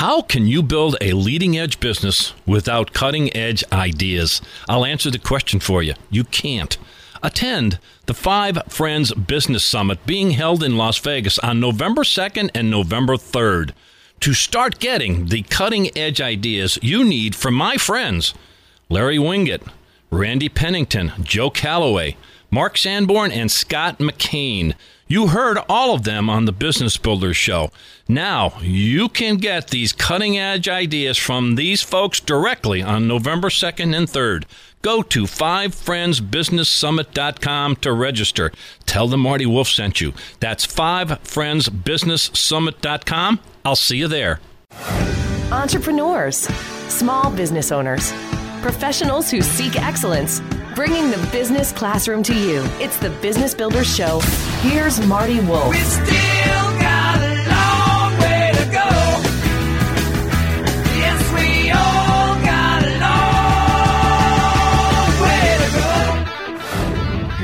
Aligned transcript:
How 0.00 0.22
can 0.22 0.46
you 0.46 0.62
build 0.62 0.96
a 1.02 1.12
leading 1.12 1.58
edge 1.58 1.78
business 1.78 2.32
without 2.46 2.94
cutting 2.94 3.36
edge 3.36 3.62
ideas? 3.70 4.40
I'll 4.66 4.86
answer 4.86 5.10
the 5.10 5.18
question 5.18 5.60
for 5.60 5.82
you. 5.82 5.92
You 6.08 6.24
can't. 6.24 6.78
Attend 7.22 7.78
the 8.06 8.14
Five 8.14 8.62
Friends 8.66 9.12
Business 9.12 9.62
Summit 9.62 10.06
being 10.06 10.30
held 10.30 10.64
in 10.64 10.78
Las 10.78 10.96
Vegas 10.96 11.38
on 11.40 11.60
November 11.60 12.00
2nd 12.00 12.48
and 12.54 12.70
November 12.70 13.16
3rd. 13.16 13.72
To 14.20 14.32
start 14.32 14.78
getting 14.78 15.26
the 15.26 15.42
cutting 15.42 15.94
edge 15.94 16.22
ideas 16.22 16.78
you 16.80 17.04
need 17.04 17.34
from 17.34 17.52
my 17.52 17.76
friends, 17.76 18.32
Larry 18.88 19.18
Winget, 19.18 19.68
Randy 20.10 20.48
Pennington, 20.48 21.12
Joe 21.22 21.50
Calloway, 21.50 22.16
Mark 22.50 22.78
Sanborn, 22.78 23.32
and 23.32 23.50
Scott 23.50 23.98
McKain. 23.98 24.72
You 25.10 25.26
heard 25.26 25.58
all 25.68 25.92
of 25.92 26.04
them 26.04 26.30
on 26.30 26.44
the 26.44 26.52
Business 26.52 26.96
Builders 26.96 27.36
Show. 27.36 27.72
Now, 28.06 28.52
you 28.60 29.08
can 29.08 29.38
get 29.38 29.70
these 29.70 29.92
cutting 29.92 30.38
edge 30.38 30.68
ideas 30.68 31.18
from 31.18 31.56
these 31.56 31.82
folks 31.82 32.20
directly 32.20 32.80
on 32.80 33.08
November 33.08 33.48
2nd 33.48 33.96
and 33.96 34.06
3rd. 34.06 34.44
Go 34.82 35.02
to 35.02 35.24
fivefriendsbusinesssummit.com 35.24 37.76
to 37.76 37.92
register. 37.92 38.52
Tell 38.86 39.08
them 39.08 39.18
Marty 39.18 39.46
Wolff 39.46 39.66
sent 39.66 40.00
you. 40.00 40.14
That's 40.38 40.64
fivefriendsbusinesssummit.com. 40.64 43.40
I'll 43.64 43.74
see 43.74 43.96
you 43.96 44.06
there. 44.06 44.38
Entrepreneurs, 45.50 46.36
small 46.86 47.32
business 47.32 47.72
owners, 47.72 48.12
professionals 48.62 49.28
who 49.28 49.42
seek 49.42 49.74
excellence 49.74 50.40
bringing 50.74 51.10
the 51.10 51.28
business 51.32 51.72
classroom 51.72 52.22
to 52.22 52.34
you. 52.34 52.62
It's 52.78 52.96
the 52.98 53.10
Business 53.22 53.54
Builders 53.54 53.92
Show. 53.92 54.20
Here's 54.62 55.04
Marty 55.06 55.40
Wolff. 55.40 55.74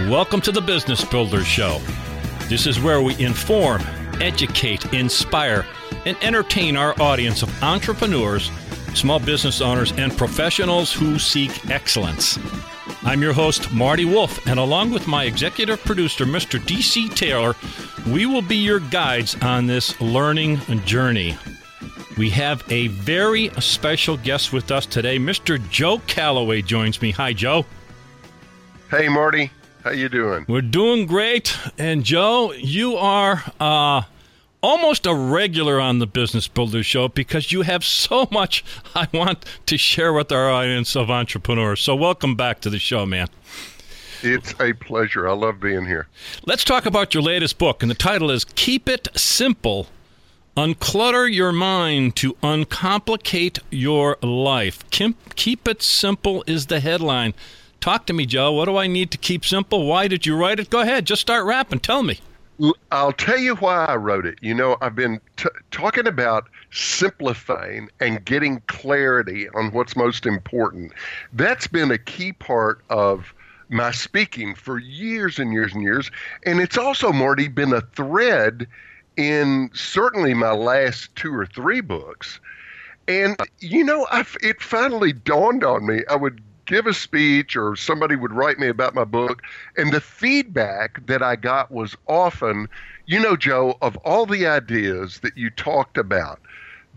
Welcome 0.09 0.41
to 0.43 0.53
the 0.53 0.63
Business 0.63 1.05
Builders 1.05 1.47
Show. 1.47 1.81
This 2.49 2.67
is 2.67 2.81
where 2.81 3.03
we 3.03 3.19
inform, 3.19 3.83
educate, 4.21 4.93
inspire, 4.95 5.67
and 6.05 6.17
entertain 6.23 6.77
our 6.77 6.95
audience 7.01 7.43
of 7.43 7.63
entrepreneurs, 7.63 8.51
small 8.95 9.19
business 9.19 9.61
owners, 9.61 9.93
and 9.93 10.17
professionals 10.17 10.93
who 10.93 11.19
seek 11.19 11.69
excellence. 11.71 12.39
I'm 13.03 13.23
your 13.23 13.33
host, 13.33 13.73
Marty 13.73 14.05
Wolff, 14.05 14.47
and 14.47 14.59
along 14.59 14.91
with 14.91 15.07
my 15.07 15.25
executive 15.25 15.83
producer, 15.85 16.25
Mr. 16.25 16.59
DC 16.59 17.15
Taylor, 17.15 17.55
we 18.13 18.27
will 18.27 18.43
be 18.43 18.57
your 18.57 18.81
guides 18.81 19.37
on 19.43 19.67
this 19.67 20.01
learning 20.01 20.59
journey. 20.85 21.37
We 22.17 22.31
have 22.31 22.65
a 22.71 22.89
very 22.89 23.51
special 23.61 24.17
guest 24.17 24.53
with 24.53 24.71
us 24.71 24.87
today. 24.87 25.19
Mr. 25.19 25.59
Joe 25.71 25.99
Calloway 26.07 26.63
joins 26.63 27.03
me. 27.03 27.11
Hi, 27.13 27.33
Joe. 27.33 27.67
Hey, 28.91 29.09
Marty. 29.09 29.51
How 29.85 29.91
you 29.91 30.09
doing? 30.09 30.47
We're 30.49 30.63
doing 30.63 31.07
great. 31.07 31.57
And 31.79 32.03
Joe, 32.05 32.53
you 32.53 32.97
are 32.97 33.45
uh, 33.61 34.03
almost 34.67 35.07
a 35.07 35.15
regular 35.15 35.79
on 35.79 36.01
the 36.01 36.09
Business 36.09 36.49
Builder 36.49 36.83
Show 36.83 37.07
because 37.07 37.53
you 37.53 37.63
have 37.63 37.85
so 37.85 38.27
much 38.33 38.65
I 38.97 39.07
want 39.15 39.45
to 39.67 39.79
share 39.79 40.13
with 40.13 40.33
our 40.33 40.51
audience 40.51 40.97
of 40.97 41.09
entrepreneurs. 41.09 41.81
So, 41.81 41.95
welcome 41.95 42.35
back 42.35 42.61
to 42.63 42.71
the 42.71 42.81
show, 42.81 43.07
man. 43.07 43.29
It's 44.23 44.55
a 44.59 44.73
pleasure. 44.73 45.29
I 45.29 45.35
love 45.35 45.61
being 45.61 45.87
here. 45.87 46.09
Let's 46.45 46.65
talk 46.65 46.85
about 46.85 47.15
your 47.15 47.23
latest 47.23 47.59
book, 47.59 47.81
and 47.81 47.89
the 47.89 47.95
title 47.95 48.29
is 48.29 48.45
Keep 48.45 48.89
It 48.89 49.07
Simple 49.15 49.87
Unclutter 50.57 51.33
Your 51.33 51.53
Mind 51.53 52.17
to 52.17 52.37
Uncomplicate 52.43 53.61
Your 53.71 54.17
Life. 54.21 54.83
Keep 54.91 55.69
It 55.69 55.81
Simple 55.81 56.43
is 56.49 56.67
the 56.67 56.81
headline. 56.81 57.35
Talk 57.81 58.05
to 58.07 58.13
me, 58.13 58.27
Joe. 58.27 58.51
What 58.51 58.65
do 58.65 58.77
I 58.77 58.89
need 58.89 59.13
to 59.13 59.19
keep 59.19 59.45
simple? 59.45 59.87
Why 59.87 60.09
did 60.09 60.27
you 60.27 60.35
write 60.35 60.59
it? 60.59 60.71
Go 60.71 60.81
ahead. 60.81 61.07
Just 61.07 61.21
start 61.21 61.45
rapping. 61.45 61.79
Tell 61.79 62.03
me. 62.03 62.19
I'll 62.91 63.13
tell 63.13 63.39
you 63.39 63.57
why 63.57 63.85
I 63.85 63.97
wrote 63.97 64.27
it. 64.27 64.39
You 64.41 64.55
know, 64.55 64.77
I've 64.81 64.95
been 64.95 65.21
t- 65.37 65.49
talking 65.71 66.07
about 66.07 66.49
simplifying 66.71 67.91
and 68.01 68.25
getting 68.25 68.63
clarity 68.67 69.49
on 69.51 69.73
what's 69.73 69.97
most 69.97 70.27
important. 70.27 70.93
That's 71.33 71.67
been 71.67 71.91
a 71.91 71.99
key 71.99 72.33
part 72.33 72.83
of 72.89 73.35
my 73.69 73.91
speaking 73.91 74.55
for 74.55 74.79
years 74.79 75.39
and 75.39 75.53
years 75.53 75.75
and 75.75 75.83
years. 75.83 76.11
And 76.45 76.61
it's 76.61 76.79
also, 76.79 77.13
Marty, 77.13 77.49
been 77.49 77.73
a 77.73 77.81
thread 77.81 78.67
in 79.17 79.71
certainly 79.75 80.35
my 80.35 80.53
last 80.53 81.15
two 81.17 81.35
or 81.35 81.47
three 81.47 81.81
books. 81.81 82.41
And, 83.09 83.37
you 83.61 83.85
know, 83.85 84.07
I've, 84.11 84.37
it 84.43 84.61
finally 84.63 85.13
dawned 85.13 85.63
on 85.63 85.87
me. 85.87 86.03
I 86.09 86.17
would 86.17 86.41
give 86.67 86.87
a 86.87 86.95
speech 86.95 87.57
or 87.57 87.77
somebody 87.77 88.17
would 88.17 88.33
write 88.33 88.59
me 88.59 88.69
about 88.69 88.95
my 88.95 89.05
book. 89.05 89.43
And 89.77 89.93
the 89.93 90.01
feedback 90.01 91.05
that 91.07 91.23
I 91.23 91.37
got 91.37 91.71
was 91.71 91.97
often, 92.07 92.69
you 93.07 93.21
know, 93.21 93.37
Joe, 93.37 93.77
of 93.81 93.97
all 93.99 94.27
the 94.27 94.47
ideas 94.47 95.21
that 95.21 95.37
you 95.37 95.51
talked 95.51 95.97
about, 95.97 96.41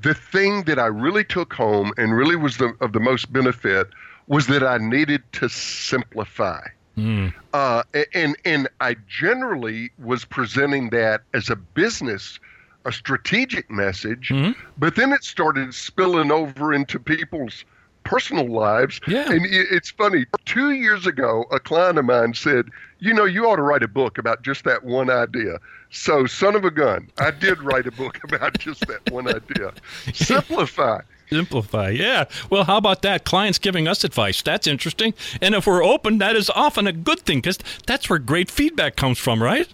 the 0.01 0.13
thing 0.13 0.63
that 0.63 0.79
I 0.79 0.87
really 0.87 1.23
took 1.23 1.53
home 1.53 1.93
and 1.97 2.15
really 2.15 2.35
was 2.35 2.57
the, 2.57 2.75
of 2.81 2.93
the 2.93 2.99
most 2.99 3.31
benefit 3.31 3.87
was 4.27 4.47
that 4.47 4.63
I 4.63 4.77
needed 4.77 5.23
to 5.33 5.49
simplify. 5.49 6.61
Mm. 6.97 7.33
Uh, 7.53 7.83
and 8.13 8.35
and 8.45 8.67
I 8.81 8.95
generally 9.07 9.91
was 9.97 10.25
presenting 10.25 10.89
that 10.89 11.21
as 11.33 11.49
a 11.49 11.55
business, 11.55 12.39
a 12.85 12.91
strategic 12.91 13.71
message, 13.71 14.29
mm-hmm. 14.29 14.59
but 14.77 14.95
then 14.95 15.13
it 15.13 15.23
started 15.23 15.73
spilling 15.73 16.31
over 16.31 16.73
into 16.73 16.99
people's 16.99 17.63
personal 18.09 18.47
lives. 18.51 18.99
Yeah. 19.07 19.31
And 19.31 19.45
it's 19.45 19.91
funny. 19.91 20.25
Two 20.45 20.71
years 20.71 21.05
ago, 21.05 21.45
a 21.51 21.59
client 21.59 21.99
of 21.99 22.05
mine 22.05 22.33
said, 22.33 22.69
"You 22.97 23.13
know, 23.13 23.25
you 23.25 23.47
ought 23.47 23.57
to 23.57 23.61
write 23.61 23.83
a 23.83 23.87
book 23.87 24.17
about 24.17 24.41
just 24.41 24.63
that 24.63 24.83
one 24.83 25.11
idea." 25.11 25.59
So, 25.91 26.25
son 26.25 26.55
of 26.55 26.65
a 26.65 26.71
gun, 26.71 27.09
I 27.19 27.29
did 27.29 27.61
write 27.69 27.85
a 27.85 27.91
book 27.91 28.19
about 28.23 28.57
just 28.57 28.87
that 28.87 29.11
one 29.11 29.27
idea. 29.27 29.73
Simplify. 30.13 31.01
Simplify, 31.29 31.89
yeah. 31.89 32.25
Well, 32.49 32.63
how 32.63 32.77
about 32.77 33.03
that? 33.03 33.23
Clients 33.25 33.59
giving 33.59 33.87
us 33.87 34.03
advice. 34.03 34.41
That's 34.41 34.65
interesting. 34.65 35.13
And 35.39 35.53
if 35.53 35.67
we're 35.67 35.83
open, 35.83 36.17
that 36.17 36.35
is 36.35 36.49
often 36.49 36.87
a 36.87 36.91
good 36.91 37.19
thing 37.19 37.37
because 37.37 37.59
that's 37.85 38.09
where 38.09 38.17
great 38.17 38.49
feedback 38.49 38.95
comes 38.95 39.19
from, 39.19 39.43
right? 39.43 39.67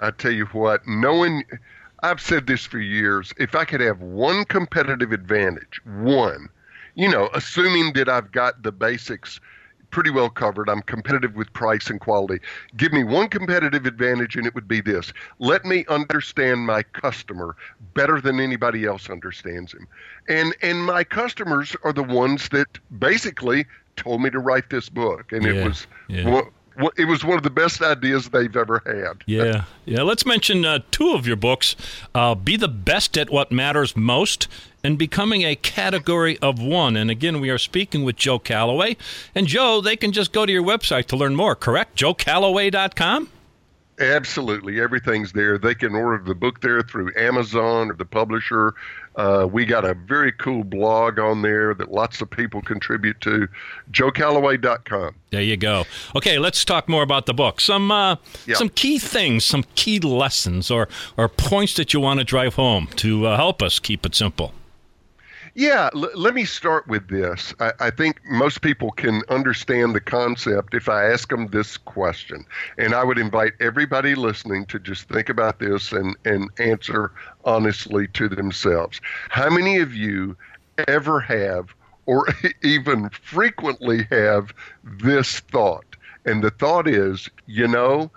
I 0.00 0.12
tell 0.12 0.32
you 0.32 0.46
what, 0.46 0.86
knowing, 0.86 1.44
I've 2.02 2.22
said 2.22 2.46
this 2.46 2.64
for 2.64 2.78
years, 2.78 3.34
if 3.36 3.54
I 3.54 3.66
could 3.66 3.82
have 3.82 4.00
one 4.00 4.46
competitive 4.46 5.12
advantage, 5.12 5.82
one, 5.84 6.48
you 6.94 7.08
know, 7.08 7.28
assuming 7.34 7.92
that 7.94 8.08
I've 8.08 8.32
got 8.32 8.62
the 8.62 8.72
basics 8.72 9.40
pretty 9.90 10.10
well 10.10 10.28
covered, 10.28 10.68
I'm 10.68 10.82
competitive 10.82 11.36
with 11.36 11.52
price 11.52 11.88
and 11.88 12.00
quality. 12.00 12.40
Give 12.76 12.92
me 12.92 13.04
one 13.04 13.28
competitive 13.28 13.86
advantage, 13.86 14.34
and 14.34 14.44
it 14.44 14.54
would 14.54 14.66
be 14.66 14.80
this 14.80 15.12
let 15.38 15.64
me 15.64 15.84
understand 15.88 16.66
my 16.66 16.82
customer 16.82 17.56
better 17.94 18.20
than 18.20 18.40
anybody 18.40 18.84
else 18.84 19.08
understands 19.08 19.72
him. 19.72 19.86
And, 20.28 20.54
and 20.62 20.84
my 20.84 21.04
customers 21.04 21.76
are 21.84 21.92
the 21.92 22.02
ones 22.02 22.48
that 22.48 22.66
basically 22.98 23.66
told 23.96 24.20
me 24.20 24.30
to 24.30 24.40
write 24.40 24.70
this 24.70 24.88
book. 24.88 25.32
And 25.32 25.44
yeah, 25.44 25.52
it 25.52 25.64
was. 25.64 25.86
Yeah 26.08 26.42
it 26.96 27.06
was 27.06 27.24
one 27.24 27.36
of 27.36 27.42
the 27.42 27.50
best 27.50 27.82
ideas 27.82 28.28
they've 28.30 28.56
ever 28.56 28.82
had. 28.84 29.22
Yeah, 29.26 29.64
yeah. 29.84 30.02
Let's 30.02 30.26
mention 30.26 30.64
uh, 30.64 30.80
two 30.90 31.12
of 31.12 31.26
your 31.26 31.36
books: 31.36 31.76
uh, 32.14 32.34
"Be 32.34 32.56
the 32.56 32.68
Best 32.68 33.16
at 33.16 33.30
What 33.30 33.52
Matters 33.52 33.96
Most" 33.96 34.48
and 34.82 34.98
"Becoming 34.98 35.42
a 35.42 35.56
Category 35.56 36.38
of 36.38 36.60
One." 36.60 36.96
And 36.96 37.10
again, 37.10 37.40
we 37.40 37.50
are 37.50 37.58
speaking 37.58 38.04
with 38.04 38.16
Joe 38.16 38.38
Calloway. 38.38 38.96
And 39.34 39.46
Joe, 39.46 39.80
they 39.80 39.96
can 39.96 40.12
just 40.12 40.32
go 40.32 40.46
to 40.46 40.52
your 40.52 40.64
website 40.64 41.06
to 41.06 41.16
learn 41.16 41.36
more. 41.36 41.54
Correct? 41.54 41.96
JoeCalloway.com. 41.96 43.30
Absolutely, 44.00 44.80
everything's 44.80 45.32
there. 45.32 45.56
They 45.56 45.74
can 45.74 45.94
order 45.94 46.22
the 46.24 46.34
book 46.34 46.60
there 46.60 46.82
through 46.82 47.12
Amazon 47.16 47.90
or 47.90 47.94
the 47.94 48.04
publisher. 48.04 48.74
Uh, 49.14 49.46
we 49.50 49.64
got 49.64 49.84
a 49.84 49.94
very 49.94 50.32
cool 50.32 50.64
blog 50.64 51.20
on 51.20 51.42
there 51.42 51.74
that 51.74 51.92
lots 51.92 52.20
of 52.20 52.28
people 52.28 52.60
contribute 52.60 53.20
to. 53.20 53.46
JoeCalloway.com. 53.92 55.14
There 55.30 55.42
you 55.42 55.56
go. 55.56 55.84
Okay, 56.16 56.38
let's 56.38 56.64
talk 56.64 56.88
more 56.88 57.04
about 57.04 57.26
the 57.26 57.34
book. 57.34 57.60
Some 57.60 57.92
uh, 57.92 58.16
yeah. 58.46 58.56
some 58.56 58.68
key 58.68 58.98
things, 58.98 59.44
some 59.44 59.64
key 59.76 60.00
lessons, 60.00 60.72
or 60.72 60.88
or 61.16 61.28
points 61.28 61.74
that 61.74 61.94
you 61.94 62.00
want 62.00 62.18
to 62.18 62.24
drive 62.24 62.54
home 62.54 62.88
to 62.96 63.26
uh, 63.26 63.36
help 63.36 63.62
us 63.62 63.78
keep 63.78 64.04
it 64.04 64.16
simple. 64.16 64.52
Yeah, 65.54 65.88
l- 65.94 66.10
let 66.14 66.34
me 66.34 66.44
start 66.44 66.86
with 66.88 67.08
this. 67.08 67.54
I-, 67.60 67.72
I 67.80 67.90
think 67.90 68.20
most 68.24 68.60
people 68.60 68.90
can 68.90 69.22
understand 69.28 69.94
the 69.94 70.00
concept 70.00 70.74
if 70.74 70.88
I 70.88 71.10
ask 71.10 71.28
them 71.28 71.48
this 71.48 71.76
question. 71.76 72.44
And 72.78 72.94
I 72.94 73.04
would 73.04 73.18
invite 73.18 73.52
everybody 73.60 74.14
listening 74.14 74.66
to 74.66 74.78
just 74.78 75.08
think 75.08 75.28
about 75.28 75.60
this 75.60 75.92
and, 75.92 76.16
and 76.24 76.50
answer 76.58 77.12
honestly 77.44 78.08
to 78.08 78.28
themselves. 78.28 79.00
How 79.28 79.48
many 79.48 79.78
of 79.78 79.94
you 79.94 80.36
ever 80.88 81.20
have 81.20 81.74
or 82.06 82.26
even 82.62 83.10
frequently 83.10 84.06
have 84.10 84.52
this 84.82 85.40
thought? 85.40 85.84
And 86.24 86.42
the 86.42 86.50
thought 86.50 86.88
is, 86.88 87.28
you 87.46 87.68
know, 87.68 88.10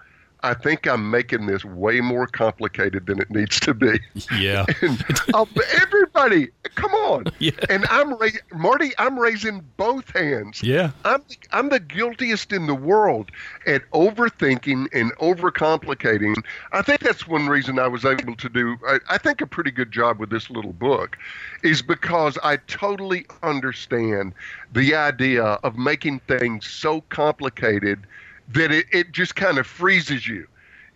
I 0.43 0.53
think 0.53 0.87
I'm 0.87 1.09
making 1.09 1.47
this 1.47 1.65
way 1.65 1.99
more 1.99 2.27
complicated 2.27 3.07
than 3.07 3.19
it 3.19 3.29
needs 3.29 3.59
to 3.61 3.73
be. 3.73 3.99
Yeah. 4.37 4.65
and 4.81 5.03
I'll, 5.33 5.49
everybody 5.73 5.96
everybody, 6.17 6.51
come 6.75 6.91
on. 6.93 7.25
Yeah. 7.39 7.51
And 7.69 7.85
I'm 7.89 8.15
ra- 8.15 8.29
Marty. 8.53 8.91
I'm 8.97 9.19
raising 9.19 9.63
both 9.77 10.09
hands. 10.15 10.63
Yeah. 10.63 10.91
I'm 11.05 11.23
I'm 11.51 11.69
the 11.69 11.79
guiltiest 11.79 12.51
in 12.51 12.65
the 12.65 12.73
world 12.73 13.31
at 13.67 13.83
overthinking 13.91 14.87
and 14.91 15.15
overcomplicating. 15.17 16.35
I 16.71 16.81
think 16.81 17.01
that's 17.01 17.27
one 17.27 17.47
reason 17.47 17.77
I 17.77 17.87
was 17.87 18.05
able 18.05 18.35
to 18.35 18.49
do. 18.49 18.77
I, 18.87 18.99
I 19.09 19.17
think 19.19 19.41
a 19.41 19.47
pretty 19.47 19.69
good 19.71 19.91
job 19.91 20.19
with 20.19 20.31
this 20.31 20.49
little 20.49 20.73
book, 20.73 21.17
is 21.63 21.81
because 21.83 22.39
I 22.43 22.57
totally 22.67 23.27
understand 23.43 24.33
the 24.73 24.95
idea 24.95 25.43
of 25.43 25.77
making 25.77 26.19
things 26.21 26.65
so 26.65 27.01
complicated 27.09 28.07
that 28.49 28.71
it, 28.71 28.87
it 28.91 29.11
just 29.11 29.35
kind 29.35 29.59
of 29.59 29.67
freezes 29.67 30.27
you 30.27 30.47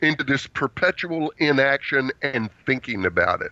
into 0.02 0.24
this 0.24 0.48
perpetual 0.48 1.32
inaction 1.38 2.12
and 2.24 2.50
thinking 2.66 3.06
about 3.06 3.42
it. 3.42 3.52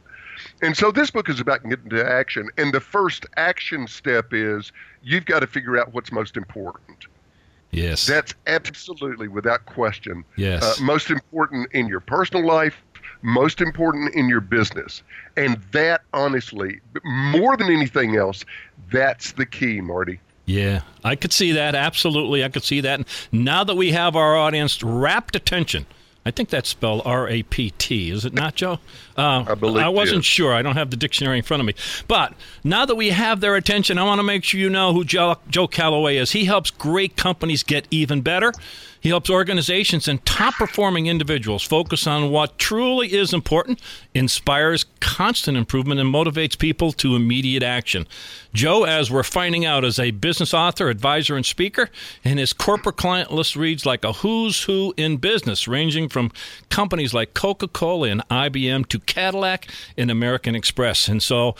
And 0.61 0.75
so 0.75 0.91
this 0.91 1.11
book 1.11 1.29
is 1.29 1.39
about 1.39 1.63
getting 1.67 1.89
to 1.89 2.05
action. 2.07 2.49
And 2.57 2.73
the 2.73 2.79
first 2.79 3.25
action 3.37 3.87
step 3.87 4.33
is 4.33 4.71
you've 5.03 5.25
got 5.25 5.39
to 5.39 5.47
figure 5.47 5.77
out 5.77 5.93
what's 5.93 6.11
most 6.11 6.37
important. 6.37 7.05
Yes. 7.71 8.07
That's 8.07 8.33
absolutely, 8.47 9.27
without 9.27 9.65
question, 9.65 10.25
Yes. 10.35 10.63
uh, 10.63 10.83
most 10.83 11.11
important 11.11 11.71
in 11.73 11.87
your 11.87 11.99
personal 11.99 12.45
life, 12.45 12.75
most 13.21 13.61
important 13.61 14.15
in 14.15 14.27
your 14.27 14.41
business. 14.41 15.03
And 15.37 15.57
that, 15.71 16.01
honestly, 16.13 16.79
more 17.03 17.55
than 17.57 17.69
anything 17.69 18.15
else, 18.15 18.43
that's 18.91 19.33
the 19.33 19.45
key, 19.45 19.81
Marty. 19.81 20.19
Yeah, 20.45 20.81
I 21.03 21.15
could 21.15 21.31
see 21.31 21.51
that. 21.51 21.75
Absolutely, 21.75 22.43
I 22.43 22.49
could 22.49 22.63
see 22.63 22.81
that. 22.81 23.01
Now 23.31 23.63
that 23.63 23.75
we 23.75 23.91
have 23.91 24.15
our 24.15 24.35
audience 24.35 24.81
rapt 24.81 25.35
attention, 25.35 25.85
I 26.25 26.31
think 26.31 26.49
that's 26.49 26.69
spelled 26.69 27.01
R 27.05 27.27
A 27.29 27.43
P 27.43 27.71
T, 27.71 28.11
is 28.11 28.25
it 28.25 28.33
not, 28.33 28.55
Joe? 28.55 28.79
Uh, 29.17 29.45
I 29.47 29.55
believe 29.55 29.83
I 29.83 29.89
wasn't 29.89 30.25
sure. 30.25 30.53
I 30.53 30.61
don't 30.61 30.75
have 30.75 30.91
the 30.91 30.97
dictionary 30.97 31.37
in 31.37 31.43
front 31.43 31.61
of 31.61 31.67
me. 31.67 31.73
But 32.07 32.33
now 32.63 32.85
that 32.85 32.95
we 32.95 33.09
have 33.09 33.39
their 33.39 33.55
attention, 33.55 33.97
I 33.97 34.03
want 34.03 34.19
to 34.19 34.23
make 34.23 34.43
sure 34.43 34.59
you 34.59 34.69
know 34.69 34.93
who 34.93 35.03
Joe, 35.03 35.37
Joe 35.49 35.67
Calloway 35.67 36.17
is. 36.17 36.31
He 36.31 36.45
helps 36.45 36.71
great 36.71 37.15
companies 37.15 37.63
get 37.63 37.87
even 37.89 38.21
better. 38.21 38.53
He 38.99 39.09
helps 39.09 39.29
organizations 39.29 40.07
and 40.07 40.23
top 40.25 40.55
performing 40.55 41.07
individuals 41.07 41.63
focus 41.63 42.05
on 42.05 42.31
what 42.31 42.57
truly 42.57 43.13
is 43.13 43.33
important, 43.33 43.81
inspires 44.13 44.85
constant 44.99 45.57
improvement, 45.57 45.99
and 45.99 46.13
motivates 46.13 46.57
people 46.57 46.91
to 46.93 47.15
immediate 47.15 47.63
action. 47.63 48.07
Joe, 48.53 48.83
as 48.83 49.09
we're 49.09 49.23
finding 49.23 49.65
out, 49.65 49.85
is 49.85 49.99
a 49.99 50.11
business 50.11 50.53
author, 50.53 50.89
advisor, 50.89 51.35
and 51.35 51.45
speaker, 51.45 51.89
and 52.23 52.39
his 52.39 52.51
corporate 52.51 52.97
client 52.97 53.31
list 53.31 53.55
reads 53.55 53.85
like 53.85 54.03
a 54.03 54.13
who's 54.13 54.63
who 54.63 54.93
in 54.97 55.17
business, 55.17 55.67
ranging 55.67 56.09
from 56.09 56.31
companies 56.69 57.13
like 57.13 57.33
Coca 57.33 57.67
Cola 57.67 58.09
and 58.09 58.27
IBM 58.29 58.87
to 58.89 58.99
Cadillac 58.99 59.67
and 59.97 60.11
American 60.11 60.55
Express. 60.55 61.07
And 61.07 61.21
so 61.23 61.55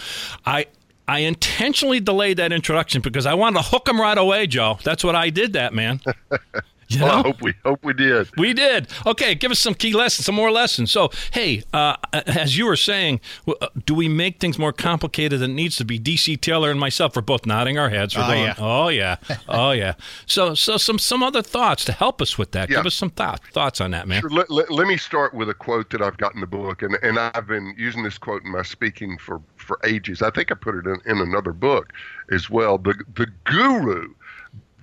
I. 0.45 0.67
I 1.07 1.21
intentionally 1.21 1.99
delayed 1.99 2.37
that 2.37 2.51
introduction 2.51 3.01
because 3.01 3.25
I 3.25 3.33
wanted 3.33 3.63
to 3.63 3.69
hook 3.69 3.87
him 3.89 3.99
right 3.99 4.15
away, 4.15 4.45
Joe. 4.45 4.77
That's 4.83 5.03
what 5.03 5.15
I 5.15 5.31
did, 5.31 5.53
that 5.53 5.73
man. 5.73 6.01
You 6.99 7.03
Well, 7.03 7.19
I 7.19 7.21
hope 7.21 7.41
we 7.43 7.53
hope 7.63 7.85
we 7.85 7.93
did. 7.93 8.29
We 8.35 8.51
did. 8.55 8.87
Okay, 9.05 9.35
give 9.35 9.51
us 9.51 9.59
some 9.59 9.75
key 9.75 9.93
lessons, 9.93 10.25
some 10.25 10.33
more 10.33 10.49
lessons. 10.51 10.89
So, 10.89 11.11
hey, 11.31 11.61
uh, 11.71 11.97
as 12.13 12.57
you 12.57 12.65
were 12.65 12.75
saying, 12.75 13.21
uh, 13.47 13.67
do 13.85 13.93
we 13.93 14.09
make 14.09 14.39
things 14.39 14.57
more 14.57 14.73
complicated 14.73 15.39
than 15.39 15.51
it 15.51 15.53
needs 15.53 15.75
to 15.77 15.85
be? 15.85 15.99
DC 15.99 16.41
Taylor 16.41 16.71
and 16.71 16.79
myself 16.79 17.15
are 17.15 17.21
both 17.21 17.45
nodding 17.45 17.77
our 17.77 17.89
heads. 17.89 18.15
We're 18.17 18.23
Oh, 18.23 18.27
going, 18.27 18.43
yeah. 18.43 18.55
oh 18.57 18.87
yeah, 18.89 19.15
oh 19.47 19.71
yeah. 19.71 19.93
So, 20.25 20.55
so 20.55 20.77
some 20.77 20.97
some 20.97 21.21
other 21.21 21.43
thoughts 21.43 21.85
to 21.85 21.91
help 21.91 22.21
us 22.23 22.37
with 22.39 22.51
that. 22.53 22.69
Yeah. 22.71 22.77
Give 22.77 22.87
us 22.87 22.95
some 22.95 23.11
thought, 23.11 23.41
thoughts 23.53 23.79
on 23.81 23.91
that, 23.91 24.07
man. 24.07 24.21
Sure, 24.21 24.29
let, 24.31 24.49
let, 24.49 24.71
let 24.71 24.87
me 24.87 24.97
start 24.97 25.33
with 25.35 25.49
a 25.49 25.53
quote 25.53 25.91
that 25.91 26.01
I've 26.01 26.17
got 26.17 26.33
in 26.33 26.41
the 26.41 26.47
book, 26.47 26.81
and, 26.81 26.95
and 27.03 27.19
I've 27.19 27.45
been 27.47 27.75
using 27.77 28.01
this 28.01 28.17
quote 28.17 28.43
in 28.43 28.51
my 28.51 28.63
speaking 28.63 29.17
for, 29.19 29.41
for 29.57 29.79
ages. 29.85 30.23
I 30.23 30.31
think 30.31 30.51
I 30.51 30.55
put 30.55 30.73
it 30.75 30.85
in, 30.87 30.99
in 31.05 31.19
another 31.19 31.53
book 31.53 31.93
as 32.31 32.49
well. 32.49 32.77
The, 32.79 32.95
the 33.15 33.27
guru, 33.43 34.13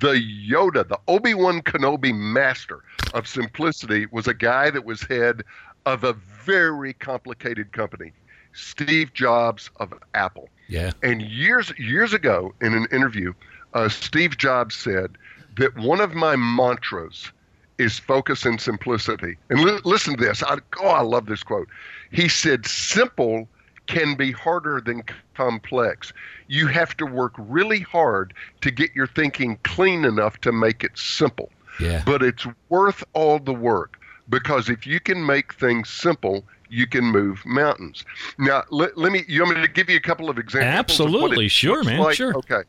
the 0.00 0.14
Yoda, 0.48 0.86
the 0.86 0.98
Obi 1.08 1.34
Wan 1.34 1.62
Kenobi 1.62 2.14
master 2.14 2.82
of 3.12 3.26
simplicity 3.26 4.06
was 4.06 4.26
a 4.26 4.34
guy 4.34 4.70
that 4.70 4.84
was 4.84 5.02
head 5.02 5.42
of 5.86 6.04
a 6.04 6.12
very 6.12 6.92
complicated 6.92 7.72
company, 7.72 8.12
Steve 8.52 9.12
Jobs 9.14 9.70
of 9.76 9.94
Apple. 10.14 10.48
Yeah. 10.68 10.92
And 11.02 11.22
years 11.22 11.72
years 11.78 12.12
ago, 12.12 12.54
in 12.60 12.74
an 12.74 12.86
interview, 12.92 13.32
uh, 13.74 13.88
Steve 13.88 14.36
Jobs 14.36 14.74
said 14.74 15.16
that 15.56 15.76
one 15.76 16.00
of 16.00 16.14
my 16.14 16.36
mantras 16.36 17.30
is 17.78 17.98
focus 17.98 18.44
and 18.44 18.60
simplicity. 18.60 19.36
And 19.50 19.60
li- 19.60 19.80
listen 19.84 20.16
to 20.16 20.24
this. 20.24 20.42
I, 20.42 20.56
oh, 20.80 20.88
I 20.88 21.02
love 21.02 21.26
this 21.26 21.42
quote. 21.42 21.68
He 22.10 22.28
said, 22.28 22.66
"Simple 22.66 23.48
can 23.86 24.14
be 24.14 24.32
harder 24.32 24.80
than 24.80 25.02
complex. 25.34 26.12
You 26.48 26.66
have 26.68 26.96
to 26.98 27.06
work 27.06 27.32
really 27.36 27.80
hard 27.80 28.34
to 28.60 28.70
get 28.70 28.94
your 28.94 29.06
thinking 29.06 29.58
clean 29.64 30.04
enough 30.04 30.40
to 30.42 30.52
make 30.52 30.84
it 30.84 30.96
simple. 30.96 31.50
Yeah. 31.80 32.02
But 32.06 32.22
it's 32.22 32.46
worth 32.68 33.04
all 33.12 33.38
the 33.38 33.52
work 33.52 33.98
because 34.28 34.68
if 34.68 34.86
you 34.86 35.00
can 35.00 35.24
make 35.24 35.54
things 35.54 35.88
simple." 35.88 36.44
You 36.68 36.88
can 36.88 37.04
move 37.04 37.46
mountains. 37.46 38.04
Now, 38.38 38.64
let, 38.70 38.98
let 38.98 39.12
me. 39.12 39.22
You 39.28 39.44
want 39.44 39.56
me 39.56 39.62
to 39.62 39.72
give 39.72 39.88
you 39.88 39.96
a 39.96 40.00
couple 40.00 40.28
of 40.28 40.36
examples? 40.36 40.68
of 40.68 40.78
Absolutely. 40.78 41.46
Sure, 41.46 41.84
man. 41.84 42.00
like? 42.00 42.16
Sure. 42.16 42.36
Okay. 42.36 42.62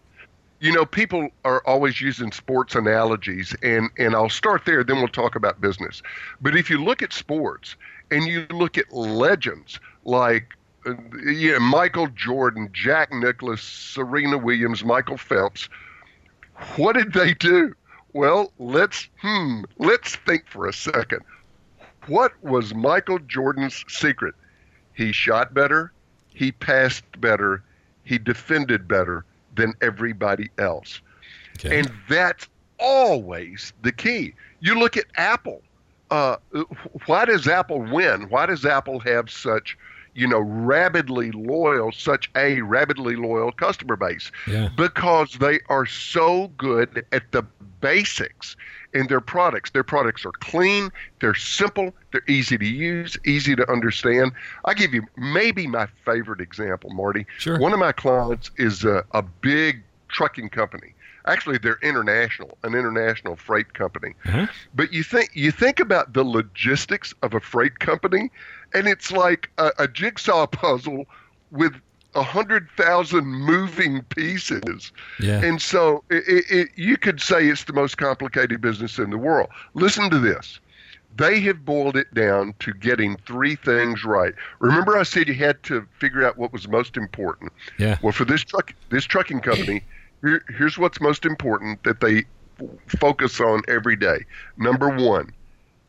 You 0.60 0.72
know, 0.72 0.86
people 0.86 1.30
are 1.46 1.62
always 1.66 2.02
using 2.02 2.32
sports 2.32 2.74
analogies, 2.76 3.56
and, 3.62 3.90
and 3.98 4.16
I'll 4.16 4.30
start 4.30 4.66
there, 4.66 4.84
then 4.84 4.98
we'll 4.98 5.08
talk 5.08 5.36
about 5.36 5.62
business. 5.62 6.02
But 6.42 6.56
if 6.56 6.70
you 6.70 6.84
look 6.84 7.04
at 7.04 7.14
sports 7.14 7.76
and 8.10 8.26
you 8.26 8.48
look 8.50 8.78
at 8.78 8.92
legends 8.92 9.80
like 10.04 10.56
yeah, 11.26 11.58
Michael 11.60 12.08
Jordan, 12.08 12.70
Jack 12.72 13.12
Nicklaus, 13.12 13.62
Serena 13.62 14.38
Williams, 14.38 14.84
Michael 14.84 15.18
Phelps, 15.18 15.70
what 16.76 16.94
did 16.94 17.14
they 17.14 17.34
do? 17.34 17.76
Well, 18.14 18.52
let's 18.58 19.08
hmm, 19.22 19.62
let's 19.78 20.16
think 20.16 20.48
for 20.48 20.68
a 20.68 20.74
second. 20.74 21.22
What 22.08 22.32
was 22.42 22.74
Michael 22.74 23.20
Jordan's 23.20 23.84
secret? 23.88 24.34
He 24.94 25.12
shot 25.12 25.54
better, 25.54 25.92
he 26.34 26.52
passed 26.52 27.04
better, 27.20 27.62
he 28.04 28.18
defended 28.18 28.88
better 28.88 29.26
than 29.56 29.74
everybody 29.82 30.50
else. 30.58 31.02
Okay. 31.60 31.80
And 31.80 31.92
that's 32.08 32.48
always 32.80 33.74
the 33.82 33.92
key. 33.92 34.34
You 34.60 34.80
look 34.80 34.98
at 34.98 35.06
Apple. 35.16 35.62
Uh, 36.10 36.38
why 37.06 37.26
does 37.26 37.48
Apple 37.48 37.82
win? 37.82 38.30
Why 38.30 38.46
does 38.46 38.66
Apple 38.66 39.00
have 39.02 39.30
such, 39.30 39.78
you 40.18 40.28
know, 40.28 40.40
rabidly 40.40 41.30
loyal, 41.32 41.92
such 41.92 42.28
a 42.36 42.60
rabidly 42.62 43.16
loyal 43.16 43.52
customer 43.52 43.96
base? 43.96 44.32
Yeah. 44.48 44.70
Because 44.76 45.34
they 45.34 45.60
are 45.70 45.86
so 45.86 46.48
good 46.58 47.06
at 47.12 47.32
the 47.32 47.44
basics 47.82 48.56
in 48.96 49.06
their 49.08 49.22
products. 49.22 49.70
Their 49.70 49.84
products 49.84 50.26
are 50.26 50.32
clean, 50.32 50.90
they're 51.22 51.36
simple, 51.36 51.94
they're 52.12 52.24
easy 52.28 52.58
to 52.58 52.66
use, 52.66 53.16
easy 53.28 53.56
to 53.56 53.72
understand. 53.72 54.32
I 54.66 54.74
give 54.74 54.92
you 54.92 55.04
maybe 55.18 55.68
my 55.68 55.88
favorite 56.04 56.42
example, 56.42 56.90
Marty. 56.90 57.28
Sure. 57.38 57.60
One 57.60 57.74
of 57.74 57.80
my 57.80 57.92
clients 57.92 58.50
is 58.58 58.84
a, 58.84 59.06
a 59.12 59.22
big 59.22 59.84
trucking 60.08 60.50
company. 60.50 60.96
Actually, 61.28 61.58
they're 61.58 61.80
international, 61.84 62.58
an 62.64 62.74
international 62.74 63.36
freight 63.36 63.74
company. 63.74 64.14
Uh-huh. 64.26 64.48
But 64.74 64.94
you 64.94 65.04
think 65.04 65.30
you 65.34 65.52
think 65.52 65.80
about 65.80 66.14
the 66.14 66.24
logistics 66.24 67.14
of 67.22 67.34
a 67.34 67.40
freight 67.40 67.80
company, 67.80 68.32
and 68.74 68.88
it's 68.88 69.12
like 69.12 69.52
a, 69.58 69.72
a 69.80 69.88
jigsaw 69.88 70.48
puzzle 70.48 71.06
with 71.52 71.74
a 72.16 72.24
hundred 72.24 72.68
thousand 72.76 73.26
moving 73.26 74.02
pieces. 74.04 74.92
Yeah. 75.22 75.44
And 75.44 75.62
so 75.62 76.04
it, 76.10 76.24
it, 76.28 76.46
it, 76.50 76.70
you 76.76 76.98
could 76.98 77.22
say 77.22 77.48
it's 77.48 77.66
the 77.66 77.74
most 77.74 77.98
complicated 77.98 78.60
business 78.60 78.98
in 78.98 79.12
the 79.12 79.18
world. 79.18 79.50
Listen 79.76 80.10
to 80.10 80.20
this. 80.20 80.60
They 81.16 81.40
have 81.42 81.66
boiled 81.66 81.98
it 81.98 82.14
down 82.14 82.54
to 82.60 82.74
getting 82.74 83.18
three 83.26 83.56
things 83.56 84.04
right. 84.04 84.34
Remember, 84.60 84.98
I 84.98 85.04
said 85.04 85.28
you 85.28 85.34
had 85.34 85.62
to 85.64 85.88
figure 86.00 86.24
out 86.24 86.38
what 86.38 86.54
was 86.54 86.68
most 86.68 86.96
important. 86.96 87.52
Yeah. 87.80 87.98
Well, 88.04 88.14
for 88.14 88.26
this 88.26 88.44
truck, 88.44 88.74
this 88.90 89.06
trucking 89.06 89.40
company, 89.42 89.84
here, 90.22 90.44
here's 90.58 90.78
what's 90.78 91.02
most 91.02 91.26
important 91.26 91.84
that 91.84 92.00
they 92.00 92.26
focus 92.88 93.40
on 93.40 93.62
every 93.68 93.96
day. 93.96 94.26
Number 94.58 94.90
one, 94.90 95.32